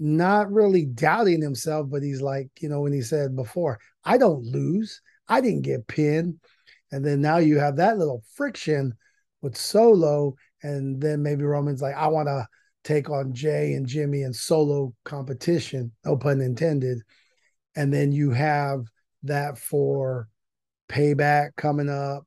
not 0.00 0.50
really 0.50 0.86
doubting 0.86 1.40
himself, 1.40 1.88
but 1.88 2.02
he's 2.02 2.20
like, 2.20 2.48
you 2.58 2.68
know, 2.68 2.80
when 2.80 2.92
he 2.92 3.00
said 3.00 3.36
before, 3.36 3.78
I 4.04 4.18
don't 4.18 4.44
lose. 4.44 5.00
I 5.28 5.40
didn't 5.40 5.62
get 5.62 5.86
pinned. 5.86 6.40
And 6.90 7.04
then 7.04 7.20
now 7.20 7.38
you 7.38 7.60
have 7.60 7.76
that 7.76 7.96
little 7.96 8.24
friction 8.34 8.94
with 9.40 9.56
Solo. 9.56 10.34
And 10.64 11.00
then 11.00 11.22
maybe 11.22 11.44
Roman's 11.44 11.80
like, 11.80 11.94
I 11.94 12.08
want 12.08 12.26
to 12.26 12.48
take 12.82 13.08
on 13.08 13.34
Jay 13.34 13.74
and 13.74 13.86
Jimmy 13.86 14.22
and 14.22 14.34
solo 14.34 14.94
competition, 15.04 15.92
no 16.04 16.16
pun 16.16 16.40
intended. 16.40 16.98
And 17.76 17.92
then 17.92 18.12
you 18.12 18.30
have 18.30 18.86
that 19.24 19.58
for 19.58 20.28
payback 20.88 21.56
coming 21.56 21.88
up. 21.88 22.24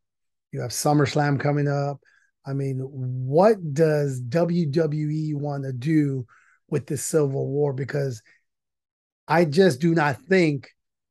You 0.52 0.62
have 0.62 0.72
SummerSlam 0.72 1.40
coming 1.40 1.68
up. 1.68 2.00
I 2.46 2.54
mean, 2.54 2.80
what 2.80 3.74
does 3.74 4.22
WWE 4.22 5.36
want 5.36 5.64
to 5.64 5.74
do 5.74 6.26
with 6.70 6.88
this 6.88 7.04
Civil 7.04 7.48
War? 7.48 7.74
Because 7.74 8.22
I 9.28 9.46
just 9.46 9.82
do 9.82 9.94
not 9.94 10.22
think 10.22 10.70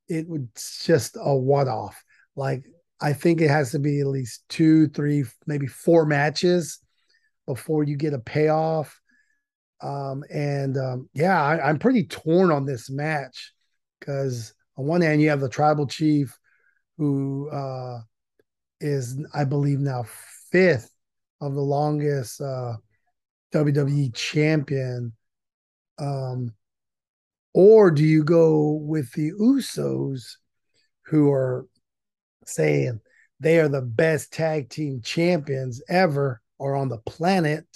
it 0.08 0.26
would 0.28 0.48
just 0.82 1.16
a 1.20 1.36
one 1.36 1.68
off. 1.68 2.02
Like 2.34 2.64
I 3.00 3.12
think 3.12 3.40
it 3.40 3.50
has 3.50 3.72
to 3.72 3.78
be 3.78 4.00
at 4.00 4.06
least 4.06 4.44
two, 4.48 4.88
three, 4.88 5.24
maybe 5.46 5.66
four 5.66 6.06
matches 6.06 6.78
before 7.46 7.84
you 7.84 7.96
get 7.96 8.14
a 8.14 8.18
payoff. 8.18 8.98
Um, 9.82 10.24
and 10.30 10.78
um, 10.78 11.10
yeah, 11.12 11.40
I, 11.42 11.68
I'm 11.68 11.78
pretty 11.78 12.04
torn 12.06 12.50
on 12.50 12.64
this 12.64 12.88
match 12.88 13.52
because 13.98 14.54
on 14.76 14.86
one 14.86 15.00
hand 15.00 15.20
you 15.20 15.28
have 15.30 15.40
the 15.40 15.48
tribal 15.48 15.86
chief 15.86 16.38
who 16.98 17.48
uh, 17.50 18.00
is, 18.80 19.18
I 19.34 19.44
believe, 19.44 19.80
now 19.80 20.04
fifth 20.50 20.90
of 21.40 21.54
the 21.54 21.60
longest 21.60 22.40
uh, 22.40 22.74
WWE 23.52 24.14
champion. 24.14 25.12
Um, 25.98 26.52
or 27.54 27.90
do 27.90 28.04
you 28.04 28.22
go 28.22 28.72
with 28.72 29.12
the 29.12 29.32
Usos, 29.32 30.36
who 31.06 31.30
are 31.30 31.66
saying 32.44 33.00
they 33.40 33.58
are 33.58 33.68
the 33.68 33.82
best 33.82 34.32
tag 34.32 34.68
team 34.68 35.00
champions 35.02 35.82
ever 35.88 36.40
or 36.58 36.76
on 36.76 36.88
the 36.88 36.98
planet? 36.98 37.66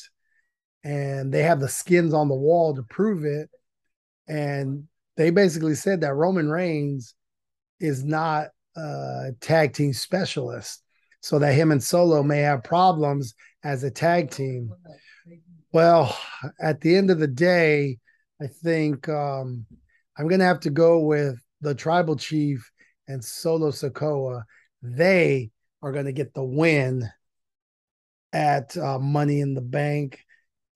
And 0.82 1.32
they 1.32 1.42
have 1.42 1.60
the 1.60 1.68
skins 1.68 2.14
on 2.14 2.28
the 2.28 2.34
wall 2.34 2.74
to 2.74 2.82
prove 2.82 3.24
it. 3.24 3.50
And 4.26 4.88
they 5.20 5.28
basically 5.28 5.74
said 5.74 6.00
that 6.00 6.14
Roman 6.14 6.48
Reigns 6.48 7.14
is 7.78 8.02
not 8.02 8.46
a 8.74 9.32
tag 9.42 9.74
team 9.74 9.92
specialist, 9.92 10.82
so 11.20 11.38
that 11.38 11.52
him 11.52 11.72
and 11.72 11.82
Solo 11.82 12.22
may 12.22 12.38
have 12.38 12.64
problems 12.64 13.34
as 13.62 13.84
a 13.84 13.90
tag 13.90 14.30
team. 14.30 14.70
Well, 15.74 16.18
at 16.58 16.80
the 16.80 16.96
end 16.96 17.10
of 17.10 17.18
the 17.18 17.26
day, 17.26 17.98
I 18.40 18.46
think 18.46 19.10
um, 19.10 19.66
I'm 20.16 20.26
going 20.26 20.38
to 20.38 20.46
have 20.46 20.60
to 20.60 20.70
go 20.70 21.00
with 21.00 21.38
the 21.60 21.74
tribal 21.74 22.16
chief 22.16 22.70
and 23.06 23.22
Solo 23.22 23.72
Sikoa. 23.72 24.44
They 24.80 25.50
are 25.82 25.92
going 25.92 26.06
to 26.06 26.12
get 26.12 26.32
the 26.32 26.44
win 26.44 27.06
at 28.32 28.74
uh, 28.74 28.98
Money 28.98 29.42
in 29.42 29.52
the 29.52 29.60
Bank, 29.60 30.24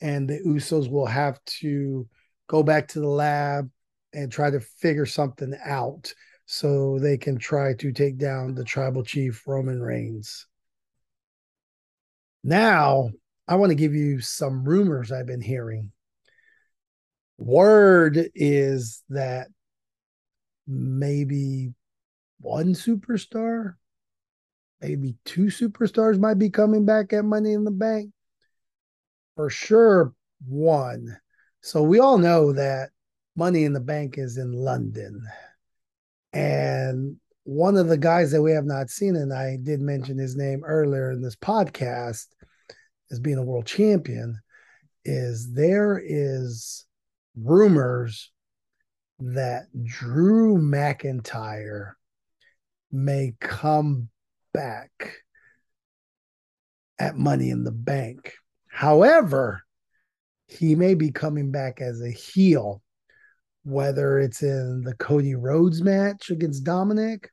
and 0.03 0.29
the 0.29 0.41
Usos 0.41 0.91
will 0.91 1.07
have 1.07 1.43
to 1.61 2.07
go 2.47 2.63
back 2.63 2.89
to 2.89 3.01
the 3.01 3.09
lab 3.09 3.71
and 4.15 4.31
try 4.31 4.51
to 4.51 4.61
figure 4.61 5.07
something 5.07 5.55
out 5.65 6.13
so 6.47 6.99
they 6.99 7.17
can 7.17 7.39
try 7.39 7.75
to 7.75 7.93
take 7.93 8.19
down 8.19 8.55
the 8.55 8.65
tribal 8.65 9.03
chief 9.03 9.47
Roman 9.47 9.81
Reigns. 9.81 10.47
Now, 12.43 13.11
I 13.49 13.57
want 13.57 13.71
to 13.71 13.77
give 13.77 13.95
you 13.95 14.21
some 14.21 14.65
rumors 14.65 15.11
I've 15.11 15.27
been 15.27 15.41
hearing. 15.41 15.91
Word 17.39 18.31
is 18.35 19.03
that 19.09 19.49
maybe 20.67 21.73
one 22.41 22.75
superstar, 22.75 23.75
maybe 24.81 25.17
two 25.25 25.47
superstars 25.47 26.19
might 26.19 26.39
be 26.39 26.51
coming 26.51 26.85
back 26.85 27.13
at 27.13 27.25
Money 27.25 27.53
in 27.53 27.65
the 27.65 27.71
Bank. 27.71 28.11
For 29.37 29.51
sure, 29.51 30.13
one. 30.47 31.19
So 31.61 31.83
we 31.83 31.99
all 31.99 32.19
know 32.19 32.53
that 32.53 32.91
Money 33.37 33.65
in 33.65 33.73
the 33.73 33.81
Bank 33.81 34.17
is 34.19 34.39
in 34.39 34.53
London. 34.53 35.23
And 36.33 37.17
one 37.45 37.77
of 37.77 37.89
the 37.89 37.99
guys 37.99 38.33
that 38.33 38.43
we 38.43 38.53
have 38.53 38.65
not 38.65 38.91
seen, 38.91 39.17
and 39.17 39.33
I 39.33 39.59
did 39.63 39.81
mention 39.81 40.19
his 40.19 40.37
name 40.37 40.65
earlier 40.65 41.11
in 41.11 41.21
this 41.21 41.37
podcast 41.37 42.27
as 43.11 43.21
being 43.21 43.39
a 43.39 43.43
world 43.43 43.67
champion, 43.67 44.41
is 45.05 45.53
there 45.53 46.01
is 46.03 46.87
rumors 47.37 48.31
that 49.19 49.67
Drew 49.83 50.57
McIntyre 50.59 51.93
may 52.91 53.35
come 53.41 54.09
back 54.53 55.17
at 56.99 57.17
Money 57.17 57.51
in 57.51 57.65
the 57.65 57.73
Bank. 57.73 58.33
However, 58.69 59.63
he 60.47 60.75
may 60.75 60.95
be 60.95 61.11
coming 61.11 61.51
back 61.51 61.81
as 61.81 62.01
a 62.01 62.11
heel 62.11 62.83
whether 63.65 64.19
it's 64.19 64.43
in 64.43 64.83
the 64.83 64.95
Cody 64.95 65.35
Rhodes 65.35 65.83
match 65.83 66.31
against 66.31 66.65
Dominic 66.65 67.31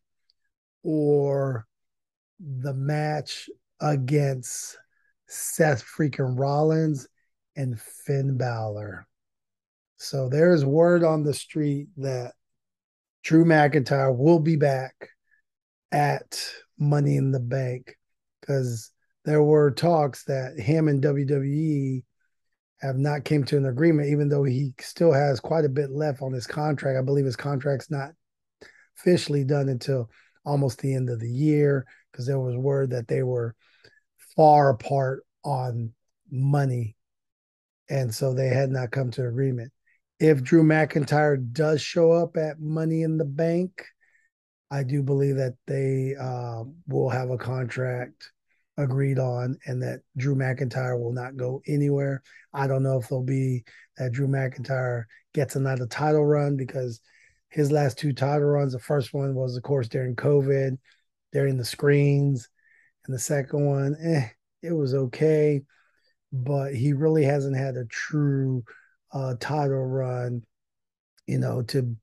or 0.84 1.68
the 2.40 2.74
match 2.74 3.50
against 3.80 4.78
Seth 5.28 5.84
freaking 5.84 6.40
Rollins 6.40 7.08
and 7.56 7.80
Finn 7.80 8.38
Balor. 8.38 9.06
So 9.98 10.30
there's 10.30 10.66
word 10.66 11.04
on 11.04 11.24
the 11.24 11.34
street 11.34 11.90
that 11.98 12.34
Drew 13.24 13.46
McIntyre 13.46 14.16
will 14.16 14.40
be 14.40 14.56
back 14.56 15.10
at 15.92 16.44
Money 16.80 17.18
in 17.18 17.32
the 17.32 17.40
Bank 17.40 17.96
because 18.40 18.92
there 19.26 19.44
were 19.44 19.70
talks 19.70 20.24
that 20.24 20.58
him 20.58 20.88
and 20.88 21.04
WWE 21.04 22.04
have 22.82 22.98
not 22.98 23.26
came 23.26 23.44
to 23.46 23.58
an 23.58 23.66
agreement, 23.68 24.10
even 24.10 24.28
though 24.28 24.44
he 24.44 24.74
still 24.80 25.14
has 25.14 25.40
quite 25.40 25.66
a 25.66 25.70
bit 25.70 25.92
left 25.92 26.22
on 26.22 26.34
his 26.34 26.48
contract. 26.48 26.98
I 26.98 27.04
believe 27.04 27.26
his 27.26 27.36
contract's 27.36 27.92
not 27.92 28.12
officially 28.98 29.44
done 29.44 29.70
until 29.70 30.10
almost 30.46 30.80
the 30.80 30.96
end 30.96 31.10
of 31.10 31.20
the 31.20 31.30
year 31.30 31.86
because 32.12 32.26
there 32.26 32.40
was 32.40 32.56
word 32.56 32.90
that 32.92 33.08
they 33.08 33.24
were 33.24 33.56
far 34.36 34.70
apart 34.70 35.24
on 35.44 35.94
money. 36.32 36.96
And 37.90 38.14
so 38.14 38.34
they 38.34 38.48
had 38.48 38.72
not 38.72 38.92
come 38.92 39.12
to 39.12 39.28
agreement. 39.28 39.72
If 40.20 40.44
Drew 40.44 40.64
McIntyre 40.64 41.52
does 41.52 41.82
show 41.82 42.12
up 42.12 42.38
at 42.38 42.60
Money 42.60 43.02
in 43.04 43.18
the 43.18 43.26
Bank, 43.26 43.86
I 44.70 44.84
do 44.84 45.04
believe 45.04 45.36
that 45.36 45.56
they 45.68 46.16
uh, 46.20 46.64
will 46.88 47.10
have 47.10 47.30
a 47.32 47.38
contract 47.38 48.32
agreed 48.78 49.20
on 49.20 49.58
and 49.66 49.82
that 49.84 50.00
Drew 50.18 50.36
McIntyre 50.36 51.00
will 51.00 51.14
not 51.14 51.38
go 51.38 51.62
anywhere. 51.68 52.24
I 52.54 52.68
don't 52.68 52.84
know 52.84 52.98
if 52.98 53.10
there'll 53.10 53.24
be 53.24 53.64
that 53.98 54.12
Drew 54.12 54.28
McIntyre 54.28 55.04
gets 55.34 55.56
another 55.56 55.86
title 55.86 56.26
run 56.26 56.58
because 56.58 57.02
his 57.50 57.72
last 57.72 57.98
two 57.98 58.14
title 58.14 58.48
runs, 58.48 58.74
the 58.74 58.80
first 58.80 59.14
one 59.14 59.36
was, 59.36 59.58
of 59.58 59.64
course, 59.64 59.88
during 59.88 60.16
COVID, 60.16 60.78
during 61.34 61.58
the 61.58 61.66
screens. 61.66 62.50
And 63.06 63.14
the 63.14 63.20
second 63.20 63.66
one, 63.66 63.96
eh, 64.02 64.28
it 64.62 64.72
was 64.72 64.94
okay. 64.94 65.62
But 66.32 66.74
he 66.74 66.94
really 66.94 67.26
hasn't 67.26 67.58
had 67.58 67.76
a 67.76 67.86
true 67.86 68.64
uh, 69.12 69.36
title 69.40 69.86
run, 69.86 70.44
you 71.28 71.38
know, 71.40 71.62
to 71.64 71.96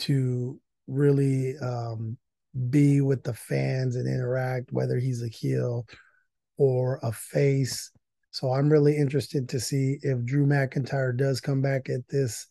to 0.00 0.58
really 0.86 1.58
um, 1.58 2.16
be 2.68 3.00
with 3.00 3.22
the 3.22 3.34
fans 3.34 3.96
and 3.96 4.08
interact, 4.08 4.72
whether 4.72 4.98
he's 4.98 5.22
a 5.22 5.28
heel 5.28 5.86
or 6.56 6.98
a 7.02 7.12
face. 7.12 7.90
So 8.32 8.52
I'm 8.52 8.68
really 8.68 8.96
interested 8.96 9.48
to 9.48 9.60
see 9.60 9.98
if 10.02 10.24
Drew 10.24 10.46
McIntyre 10.46 11.16
does 11.16 11.40
come 11.40 11.62
back 11.62 11.88
at 11.88 12.06
this 12.08 12.46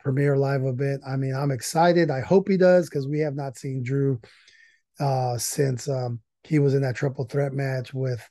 premiere 0.00 0.36
live 0.36 0.64
event. 0.64 1.02
I 1.06 1.16
mean, 1.16 1.34
I'm 1.34 1.50
excited. 1.50 2.10
I 2.10 2.20
hope 2.20 2.48
he 2.48 2.56
does 2.56 2.88
because 2.88 3.08
we 3.08 3.18
have 3.20 3.34
not 3.34 3.58
seen 3.58 3.82
Drew 3.82 4.20
uh, 5.00 5.36
since 5.38 5.88
um, 5.88 6.20
he 6.44 6.58
was 6.58 6.74
in 6.74 6.82
that 6.82 6.96
triple 6.96 7.24
threat 7.24 7.52
match 7.52 7.92
with 7.92 8.26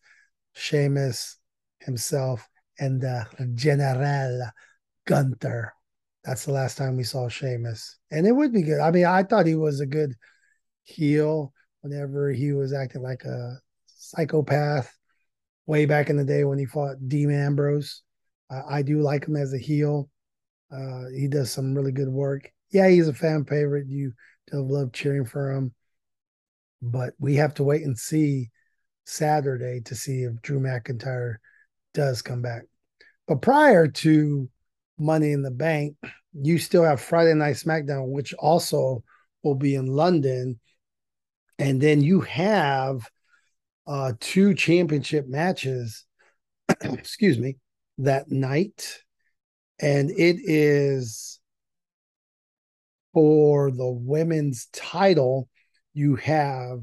Sheamus 0.54 1.38
himself 1.80 2.48
and 2.80 3.04
uh, 3.04 3.26
General 3.54 4.50
Gunther. 5.06 5.74
That's 6.24 6.46
the 6.46 6.54
last 6.54 6.78
time 6.78 6.98
we 6.98 7.04
saw 7.04 7.28
Sheamus. 7.28 7.98
And 8.10 8.26
it 8.26 8.32
would 8.32 8.52
be 8.52 8.64
good. 8.64 8.80
I 8.80 8.92
mean, 8.92 9.06
I 9.06 9.24
thought 9.24 9.46
he 9.46 9.56
was 9.56 9.80
a 9.80 9.86
good 9.86 10.16
heel 10.86 11.54
whenever 11.82 12.32
he 12.32 12.54
was 12.54 12.74
acting 12.74 13.04
like 13.04 13.26
a 13.26 13.60
psychopath 13.86 14.98
way 15.66 15.86
back 15.86 16.10
in 16.10 16.18
the 16.18 16.24
day 16.24 16.44
when 16.44 16.58
he 16.58 16.66
fought 16.66 16.96
Dean 17.08 17.30
Ambrose. 17.32 18.02
I 18.50 18.82
do 18.82 19.02
like 19.02 19.28
him 19.28 19.36
as 19.36 19.54
a 19.54 19.58
heel. 19.58 20.10
Uh, 20.72 21.06
he 21.16 21.28
does 21.28 21.52
some 21.52 21.76
really 21.76 21.92
good 21.92 22.08
work. 22.08 22.52
Yeah, 22.72 22.88
he's 22.88 23.08
a 23.08 23.14
fan 23.14 23.46
favorite. 23.46 23.88
You 23.88 24.14
love 24.52 24.94
cheering 24.94 25.26
for 25.26 25.52
him, 25.52 25.74
but 26.82 27.14
we 27.20 27.36
have 27.36 27.54
to 27.56 27.64
wait 27.64 27.84
and 27.84 27.98
see 27.98 28.52
Saturday 29.06 29.82
to 29.86 29.96
see 29.96 30.24
if 30.24 30.42
Drew 30.42 30.60
McIntyre 30.60 31.36
does 31.94 32.22
come 32.22 32.42
back. 32.42 32.64
But 33.28 33.42
prior 33.42 33.88
to 33.88 34.50
Money 35.00 35.32
in 35.32 35.42
the 35.42 35.52
Bank, 35.52 35.96
you 36.34 36.58
still 36.58 36.84
have 36.84 37.02
Friday 37.02 37.34
Night 37.34 37.56
SmackDown, 37.56 38.10
which 38.10 38.34
also 38.36 39.04
will 39.44 39.56
be 39.56 39.76
in 39.76 39.88
London. 39.88 40.60
And 41.58 41.80
then 41.82 42.02
you 42.02 42.22
have 42.22 43.10
uh, 43.88 44.14
two 44.20 44.54
championship 44.54 45.28
matches, 45.28 46.06
excuse 46.82 47.38
me, 47.38 47.58
that 48.00 48.30
night. 48.30 49.00
And 49.80 50.10
it 50.10 50.38
is 50.42 51.40
for 53.14 53.72
the 53.72 53.90
women's 53.90 54.68
title. 54.74 55.50
You 55.94 56.16
have 56.16 56.80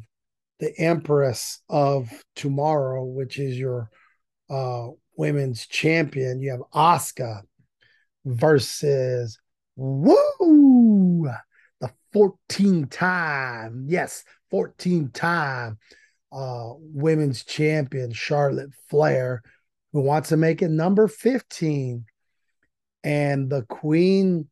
the 0.61 0.73
Empress 0.79 1.61
of 1.69 2.09
Tomorrow, 2.37 3.05
which 3.05 3.39
is 3.39 3.59
your 3.59 3.91
uh, 4.49 4.89
women's 5.17 5.67
champion. 5.67 6.41
You 6.41 6.53
have 6.53 6.61
Asuka 6.75 7.43
versus 8.25 9.39
Woo! 9.77 11.29
The 12.13 12.19
14 12.19 12.87
time, 12.89 13.87
yes, 13.89 14.25
14 14.51 15.11
time 15.11 15.79
uh, 16.33 16.73
women's 16.79 17.45
champion, 17.45 18.13
Charlotte 18.13 18.71
Flair, 18.89 19.43
who 19.93 20.01
wants 20.01 20.31
to 20.31 20.37
make 20.37 20.63
it 20.63 20.71
number 20.71 21.09
15. 21.09 22.05
And 23.05 23.51
the 23.51 23.63
Queen 23.63 24.49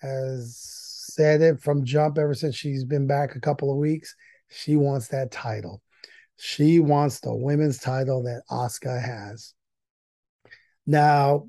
has 0.00 0.56
said 0.56 1.40
it 1.40 1.60
from 1.60 1.84
jump 1.84 2.18
ever 2.18 2.34
since 2.34 2.56
she's 2.56 2.84
been 2.84 3.06
back 3.06 3.36
a 3.36 3.40
couple 3.40 3.70
of 3.70 3.76
weeks. 3.76 4.14
She 4.48 4.76
wants 4.76 5.08
that 5.08 5.30
title. 5.30 5.82
She 6.36 6.80
wants 6.80 7.20
the 7.20 7.34
women's 7.34 7.78
title 7.78 8.24
that 8.24 8.42
Asuka 8.50 9.00
has. 9.00 9.54
Now, 10.86 11.48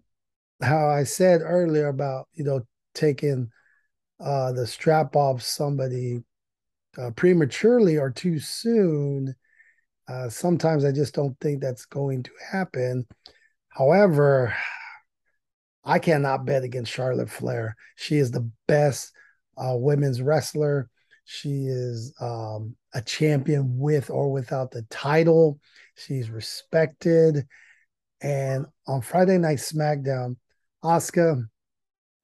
how 0.62 0.88
I 0.88 1.04
said 1.04 1.42
earlier 1.44 1.88
about, 1.88 2.28
you 2.34 2.44
know, 2.44 2.62
taking 2.94 3.50
uh, 4.20 4.52
the 4.52 4.66
strap 4.66 5.16
off 5.16 5.42
somebody 5.42 6.24
uh, 6.98 7.12
prematurely 7.12 7.98
or 7.98 8.10
too 8.10 8.40
soon, 8.40 9.36
uh, 10.08 10.30
sometimes 10.30 10.86
I 10.86 10.92
just 10.92 11.14
don't 11.14 11.38
think 11.40 11.62
that's 11.62 11.86
going 11.86 12.24
to 12.24 12.32
happen. 12.52 13.06
However, 13.70 14.56
I 15.84 16.00
cannot 16.00 16.46
bet 16.46 16.64
against 16.64 16.92
Charlotte 16.92 17.30
Flair. 17.30 17.76
She 17.96 18.18
is 18.18 18.32
the 18.32 18.50
best 18.68 19.12
uh, 19.58 19.76
women's 19.76 20.22
wrestler. 20.22 20.90
She 21.26 21.66
is 21.66 22.14
um, 22.22 22.76
a 22.94 23.02
champion 23.02 23.78
with 23.78 24.10
or 24.10 24.32
without 24.32 24.72
the 24.72 24.84
title. 24.90 25.60
She's 25.96 26.30
respected. 26.30 27.46
And 28.22 28.66
on 28.88 29.02
Friday 29.02 29.38
Night 29.38 29.58
SmackDown, 29.58 30.38
Asuka, 30.84 31.44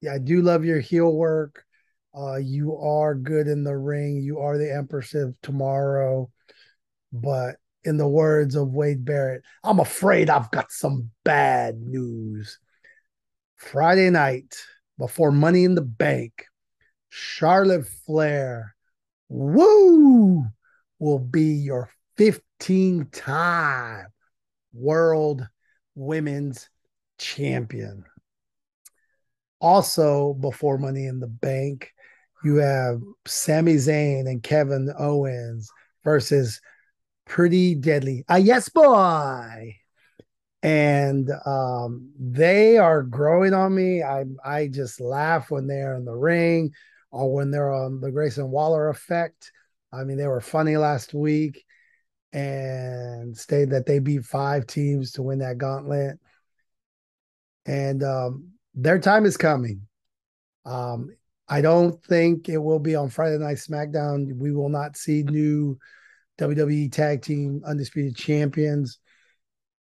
yeah, 0.02 0.14
I 0.14 0.18
do 0.18 0.42
love 0.42 0.66
your 0.66 0.80
heel 0.80 1.12
work. 1.12 1.66
Uh, 2.16 2.36
you 2.36 2.78
are 2.78 3.16
good 3.16 3.48
in 3.48 3.64
the 3.64 3.78
ring. 3.78 4.22
You 4.22 4.40
are 4.40 4.58
the 4.58 4.74
Empress 4.74 5.14
of 5.14 5.36
Tomorrow. 5.42 6.30
But 7.14 7.56
in 7.84 7.98
the 7.98 8.08
words 8.08 8.56
of 8.56 8.74
Wade 8.74 9.06
Barrett, 9.06 9.44
I'm 9.64 9.80
afraid 9.80 10.30
I've 10.30 10.52
got 10.52 10.72
some 10.72 11.12
bad 11.24 11.80
news. 11.82 12.60
Friday 13.58 14.10
night 14.10 14.56
before 14.98 15.32
Money 15.32 15.64
in 15.64 15.76
the 15.76 15.82
Bank, 15.82 16.46
Charlotte 17.10 17.88
Flair, 18.06 18.76
woo, 19.30 20.46
will 21.00 21.20
be 21.20 21.54
your 21.54 21.90
15 22.18 23.08
time 23.12 24.08
world 24.74 25.48
women's 25.96 26.70
champion. 27.18 28.04
Also, 29.60 30.34
before 30.34 30.78
Money 30.78 31.06
in 31.06 31.20
the 31.20 31.28
Bank, 31.28 31.92
you 32.44 32.56
have 32.56 33.02
Sami 33.26 33.76
Zayn 33.76 34.28
and 34.28 34.42
Kevin 34.42 34.94
Owens 34.98 35.70
versus 36.04 36.60
Pretty 37.26 37.76
Deadly. 37.76 38.26
Ah, 38.28 38.38
yes, 38.38 38.70
boy. 38.70 39.78
And 40.64 41.30
um, 41.46 42.12
they 42.20 42.78
are 42.78 43.04
growing 43.04 43.54
on 43.54 43.74
me. 43.74 44.04
I 44.04 44.26
I 44.44 44.68
just 44.68 45.00
laugh 45.00 45.50
when 45.50 45.66
they're 45.66 45.96
in 45.96 46.06
the 46.06 46.14
ring 46.14 46.72
or 47.12 47.34
when 47.34 47.52
they're 47.52 47.72
on 47.72 48.00
the 48.00 48.12
Grayson 48.12 48.52
Waller 48.52 48.90
effect. 48.90 49.52
I 49.92 50.04
mean, 50.04 50.18
they 50.18 50.28
were 50.28 50.42
funny 50.42 50.78
last 50.78 51.14
week 51.14 51.66
and 52.34 53.36
stated 53.38 53.72
that 53.72 53.86
they 53.86 54.00
beat 54.00 54.24
five 54.24 54.68
teams 54.68 55.14
to 55.14 55.24
win 55.24 55.40
that 55.40 55.58
gauntlet. 55.58 56.20
And 57.66 58.04
um, 58.04 58.52
their 58.74 59.00
time 59.00 59.26
is 59.26 59.38
coming. 59.38 59.88
Um, 60.66 61.10
I 61.52 61.60
don't 61.60 62.02
think 62.06 62.48
it 62.48 62.58
will 62.58 62.80
be 62.80 62.96
on 62.96 63.10
Friday 63.10 63.38
Night 63.38 63.58
SmackDown. 63.58 64.38
We 64.38 64.54
will 64.54 64.70
not 64.70 64.96
see 64.96 65.24
new 65.24 65.78
WWE 66.40 66.90
Tag 66.90 67.22
Team 67.22 67.62
Undisputed 67.66 68.16
Champions, 68.16 69.00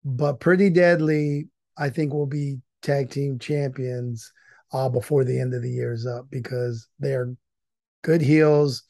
but 0.04 0.38
Pretty 0.38 0.70
Deadly, 0.70 1.48
I 1.76 1.90
think, 1.90 2.12
will 2.12 2.28
be 2.28 2.58
Tag 2.82 3.10
Team 3.10 3.40
Champions 3.40 4.32
uh, 4.72 4.88
before 4.88 5.24
the 5.24 5.40
end 5.40 5.54
of 5.54 5.62
the 5.62 5.70
year 5.70 5.92
is 5.92 6.06
up 6.06 6.26
because 6.30 6.86
they're 7.00 7.34
good 8.04 8.20
heels. 8.20 8.84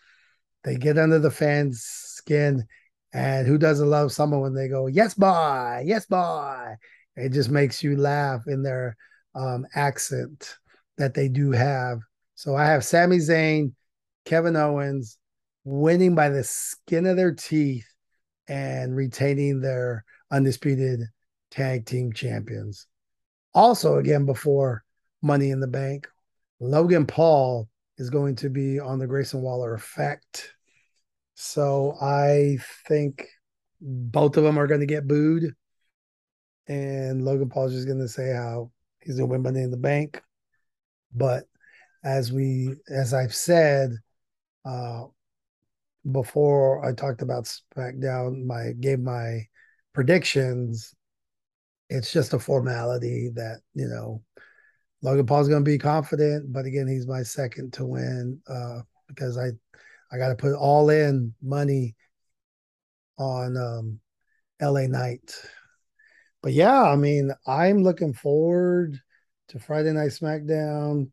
They 0.62 0.76
get 0.76 0.98
under 0.98 1.18
the 1.18 1.30
fans' 1.30 1.82
skin. 1.82 2.66
And 3.14 3.46
who 3.46 3.56
doesn't 3.56 3.88
love 3.88 4.12
someone 4.12 4.42
when 4.42 4.54
they 4.54 4.68
go, 4.68 4.86
yes, 4.86 5.14
boy, 5.14 5.82
yes, 5.86 6.04
boy? 6.04 6.74
It 7.16 7.32
just 7.32 7.48
makes 7.48 7.82
you 7.82 7.96
laugh 7.96 8.42
in 8.46 8.62
their 8.62 8.98
um, 9.34 9.66
accent 9.74 10.56
that 10.98 11.14
they 11.14 11.28
do 11.30 11.52
have. 11.52 12.00
So 12.36 12.54
I 12.54 12.66
have 12.66 12.84
Sami 12.84 13.16
Zayn, 13.16 13.72
Kevin 14.24 14.56
Owens 14.56 15.18
winning 15.64 16.14
by 16.14 16.28
the 16.28 16.44
skin 16.44 17.06
of 17.06 17.16
their 17.16 17.34
teeth 17.34 17.88
and 18.46 18.94
retaining 18.94 19.60
their 19.60 20.04
undisputed 20.30 21.00
tag 21.50 21.86
team 21.86 22.12
champions. 22.12 22.86
Also, 23.54 23.96
again, 23.96 24.26
before 24.26 24.84
Money 25.22 25.50
in 25.50 25.60
the 25.60 25.66
Bank, 25.66 26.06
Logan 26.60 27.06
Paul 27.06 27.68
is 27.98 28.10
going 28.10 28.36
to 28.36 28.50
be 28.50 28.78
on 28.78 28.98
the 28.98 29.06
Grayson 29.06 29.42
Waller 29.42 29.74
effect. 29.74 30.54
So 31.34 31.96
I 32.00 32.58
think 32.86 33.26
both 33.80 34.36
of 34.36 34.44
them 34.44 34.58
are 34.58 34.66
going 34.66 34.80
to 34.80 34.86
get 34.86 35.08
booed. 35.08 35.54
And 36.68 37.24
Logan 37.24 37.48
Paul's 37.48 37.72
just 37.72 37.86
going 37.86 38.00
to 38.00 38.08
say 38.08 38.32
how 38.32 38.70
He's 39.06 39.14
gonna 39.16 39.26
win 39.26 39.42
Money 39.42 39.62
in 39.62 39.70
the 39.70 39.76
Bank. 39.76 40.20
But 41.14 41.44
as 42.06 42.32
we, 42.32 42.76
as 42.88 43.12
I've 43.12 43.34
said, 43.34 43.90
uh, 44.64 45.06
before 46.12 46.84
I 46.84 46.92
talked 46.92 47.20
about 47.20 47.50
SmackDown, 47.76 48.44
my 48.44 48.72
gave 48.78 49.00
my 49.00 49.48
predictions. 49.92 50.94
It's 51.90 52.12
just 52.12 52.32
a 52.32 52.38
formality 52.38 53.30
that 53.34 53.60
you 53.74 53.88
know 53.88 54.22
Logan 55.02 55.26
Paul's 55.26 55.48
going 55.48 55.64
to 55.64 55.70
be 55.70 55.78
confident, 55.78 56.52
but 56.52 56.64
again, 56.64 56.86
he's 56.86 57.08
my 57.08 57.24
second 57.24 57.72
to 57.74 57.84
win 57.84 58.40
uh, 58.48 58.80
because 59.08 59.36
I 59.36 59.50
I 60.12 60.18
got 60.18 60.28
to 60.28 60.36
put 60.36 60.54
all 60.54 60.90
in 60.90 61.34
money 61.42 61.96
on 63.18 63.56
um, 63.56 64.00
LA 64.62 64.86
Knight. 64.86 65.34
but 66.40 66.52
yeah, 66.52 66.84
I 66.84 66.94
mean, 66.94 67.32
I'm 67.48 67.82
looking 67.82 68.12
forward 68.12 69.00
to 69.48 69.58
Friday 69.58 69.92
Night 69.92 70.10
SmackDown. 70.10 71.10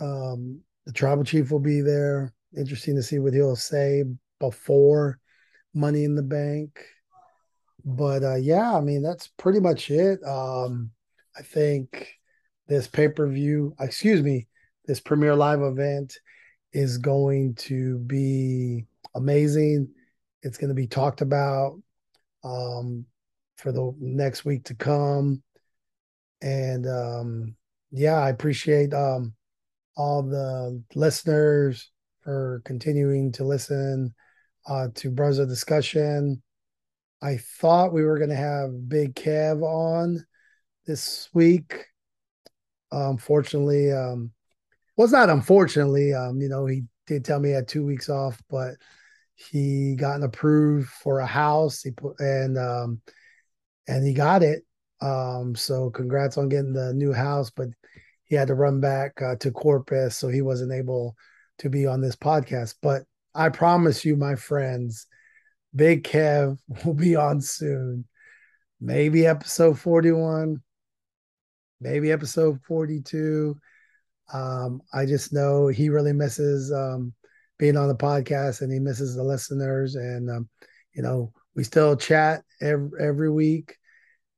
Um, 0.00 0.60
the 0.86 0.92
Tribal 0.92 1.24
Chief 1.24 1.50
will 1.50 1.60
be 1.60 1.80
there. 1.80 2.32
Interesting 2.56 2.96
to 2.96 3.02
see 3.02 3.18
what 3.18 3.34
he'll 3.34 3.56
say 3.56 4.04
before 4.40 5.18
Money 5.74 6.04
in 6.04 6.14
the 6.14 6.22
Bank. 6.22 6.84
But 7.84 8.22
uh, 8.22 8.36
yeah, 8.36 8.74
I 8.74 8.80
mean, 8.80 9.02
that's 9.02 9.28
pretty 9.36 9.60
much 9.60 9.90
it. 9.90 10.22
Um, 10.24 10.90
I 11.36 11.42
think 11.42 12.08
this 12.66 12.86
pay 12.86 13.08
per 13.08 13.26
view, 13.28 13.74
excuse 13.80 14.22
me, 14.22 14.46
this 14.86 15.00
premiere 15.00 15.34
live 15.34 15.62
event 15.62 16.18
is 16.72 16.98
going 16.98 17.54
to 17.54 17.98
be 17.98 18.86
amazing. 19.14 19.88
It's 20.42 20.58
going 20.58 20.68
to 20.68 20.74
be 20.74 20.86
talked 20.86 21.20
about. 21.20 21.80
Um, 22.44 23.06
for 23.58 23.72
the 23.72 23.92
next 23.98 24.44
week 24.44 24.64
to 24.64 24.74
come. 24.74 25.42
And 26.40 26.86
um, 26.86 27.56
yeah, 27.90 28.18
I 28.18 28.30
appreciate 28.30 28.94
um, 28.94 29.34
all 29.98 30.22
the 30.22 30.80
listeners 30.94 31.90
for 32.22 32.62
continuing 32.64 33.32
to 33.32 33.44
listen 33.44 34.14
uh, 34.68 34.88
to 34.94 35.10
Brother 35.10 35.44
Discussion. 35.44 36.40
I 37.20 37.38
thought 37.38 37.92
we 37.92 38.04
were 38.04 38.18
going 38.18 38.30
to 38.30 38.36
have 38.36 38.88
Big 38.88 39.16
Kev 39.16 39.62
on 39.62 40.24
this 40.86 41.28
week. 41.34 41.84
Unfortunately, 42.92 43.92
um, 43.92 44.30
well, 44.96 45.04
it's 45.04 45.12
not 45.12 45.30
unfortunately. 45.30 46.14
Um, 46.14 46.40
you 46.40 46.48
know, 46.48 46.64
he 46.66 46.84
did 47.06 47.24
tell 47.24 47.40
me 47.40 47.48
he 47.48 47.54
had 47.56 47.66
two 47.66 47.84
weeks 47.84 48.08
off, 48.08 48.40
but 48.48 48.74
he 49.34 49.96
got 49.96 50.16
an 50.16 50.22
approved 50.22 50.88
for 50.88 51.18
a 51.18 51.26
house. 51.26 51.82
He 51.82 51.90
put 51.90 52.20
and 52.20 52.56
um, 52.56 53.00
and 53.88 54.06
he 54.06 54.14
got 54.14 54.44
it. 54.44 54.62
Um, 55.00 55.56
so 55.56 55.90
congrats 55.90 56.38
on 56.38 56.48
getting 56.48 56.72
the 56.72 56.94
new 56.94 57.12
house, 57.12 57.50
but 57.50 57.68
he 58.28 58.36
had 58.36 58.48
to 58.48 58.54
run 58.54 58.80
back 58.80 59.20
uh, 59.20 59.36
to 59.36 59.50
Corpus, 59.50 60.16
so 60.16 60.28
he 60.28 60.42
wasn't 60.42 60.72
able 60.72 61.16
to 61.58 61.68
be 61.68 61.86
on 61.86 62.00
this 62.00 62.16
podcast. 62.16 62.74
But 62.80 63.02
I 63.34 63.48
promise 63.48 64.04
you, 64.04 64.16
my 64.16 64.34
friends, 64.34 65.06
Big 65.74 66.04
Kev 66.04 66.58
will 66.84 66.94
be 66.94 67.16
on 67.16 67.40
soon. 67.40 68.04
Maybe 68.80 69.26
episode 69.26 69.78
41, 69.78 70.62
maybe 71.80 72.12
episode 72.12 72.60
42. 72.62 73.58
Um, 74.32 74.82
I 74.92 75.06
just 75.06 75.32
know 75.32 75.68
he 75.68 75.88
really 75.88 76.12
misses 76.12 76.72
um, 76.72 77.14
being 77.58 77.76
on 77.76 77.88
the 77.88 77.96
podcast 77.96 78.60
and 78.60 78.72
he 78.72 78.78
misses 78.78 79.16
the 79.16 79.24
listeners. 79.24 79.96
And, 79.96 80.30
um, 80.30 80.48
you 80.92 81.02
know, 81.02 81.32
we 81.56 81.64
still 81.64 81.96
chat 81.96 82.44
every, 82.60 82.90
every 83.00 83.30
week 83.30 83.76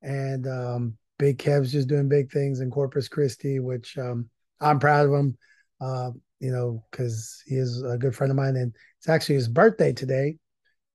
and 0.00 0.46
um, 0.46 0.96
Big 1.20 1.38
Kev's 1.38 1.70
just 1.70 1.86
doing 1.86 2.08
big 2.08 2.32
things 2.32 2.60
in 2.60 2.70
Corpus 2.70 3.06
Christi, 3.06 3.60
which 3.60 3.98
um, 3.98 4.30
I'm 4.58 4.78
proud 4.80 5.06
of 5.06 5.12
him. 5.12 5.38
uh, 5.80 6.10
you 6.40 6.50
know, 6.50 6.82
because 6.90 7.42
he 7.46 7.56
is 7.56 7.82
a 7.82 7.98
good 7.98 8.16
friend 8.16 8.30
of 8.30 8.36
mine, 8.36 8.56
and 8.56 8.74
it's 8.98 9.08
actually 9.08 9.34
his 9.34 9.48
birthday 9.48 9.92
today 9.92 10.38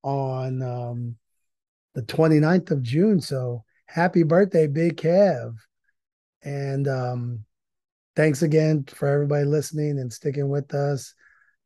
on 0.04 0.64
um, 0.64 1.16
the 1.94 2.02
29th 2.02 2.72
of 2.72 2.82
June. 2.82 3.22
So 3.22 3.64
happy 3.86 4.24
birthday, 4.24 4.66
Big 4.66 4.98
Kev. 4.98 5.54
And 6.44 6.88
um, 6.88 7.46
thanks 8.16 8.42
again 8.42 8.86
for 8.88 9.08
everybody 9.08 9.46
listening 9.46 10.00
and 10.00 10.12
sticking 10.12 10.50
with 10.50 10.74
us. 10.74 11.14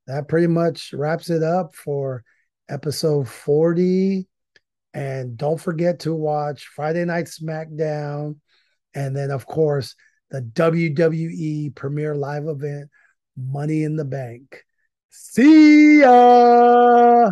That 0.08 0.28
pretty 0.28 0.48
much 0.48 0.94
wraps 0.94 1.30
it 1.30 1.44
up 1.44 1.74
for 1.74 2.24
episode 2.70 3.30
40. 3.30 4.28
And 4.94 5.38
don't 5.38 5.60
forget 5.62 6.00
to 6.02 6.14
watch 6.14 6.68
Friday 6.76 7.06
Night 7.06 7.28
SmackDown. 7.28 8.38
And 8.94 9.16
then, 9.16 9.32
of 9.32 9.46
course, 9.46 9.96
the 10.32 10.42
WWE 10.42 11.76
premiere 11.76 12.16
live 12.16 12.46
event, 12.46 12.90
Money 13.38 13.84
in 13.84 13.96
the 13.96 14.06
Bank. 14.06 14.64
See 15.10 16.00
ya. 16.00 17.32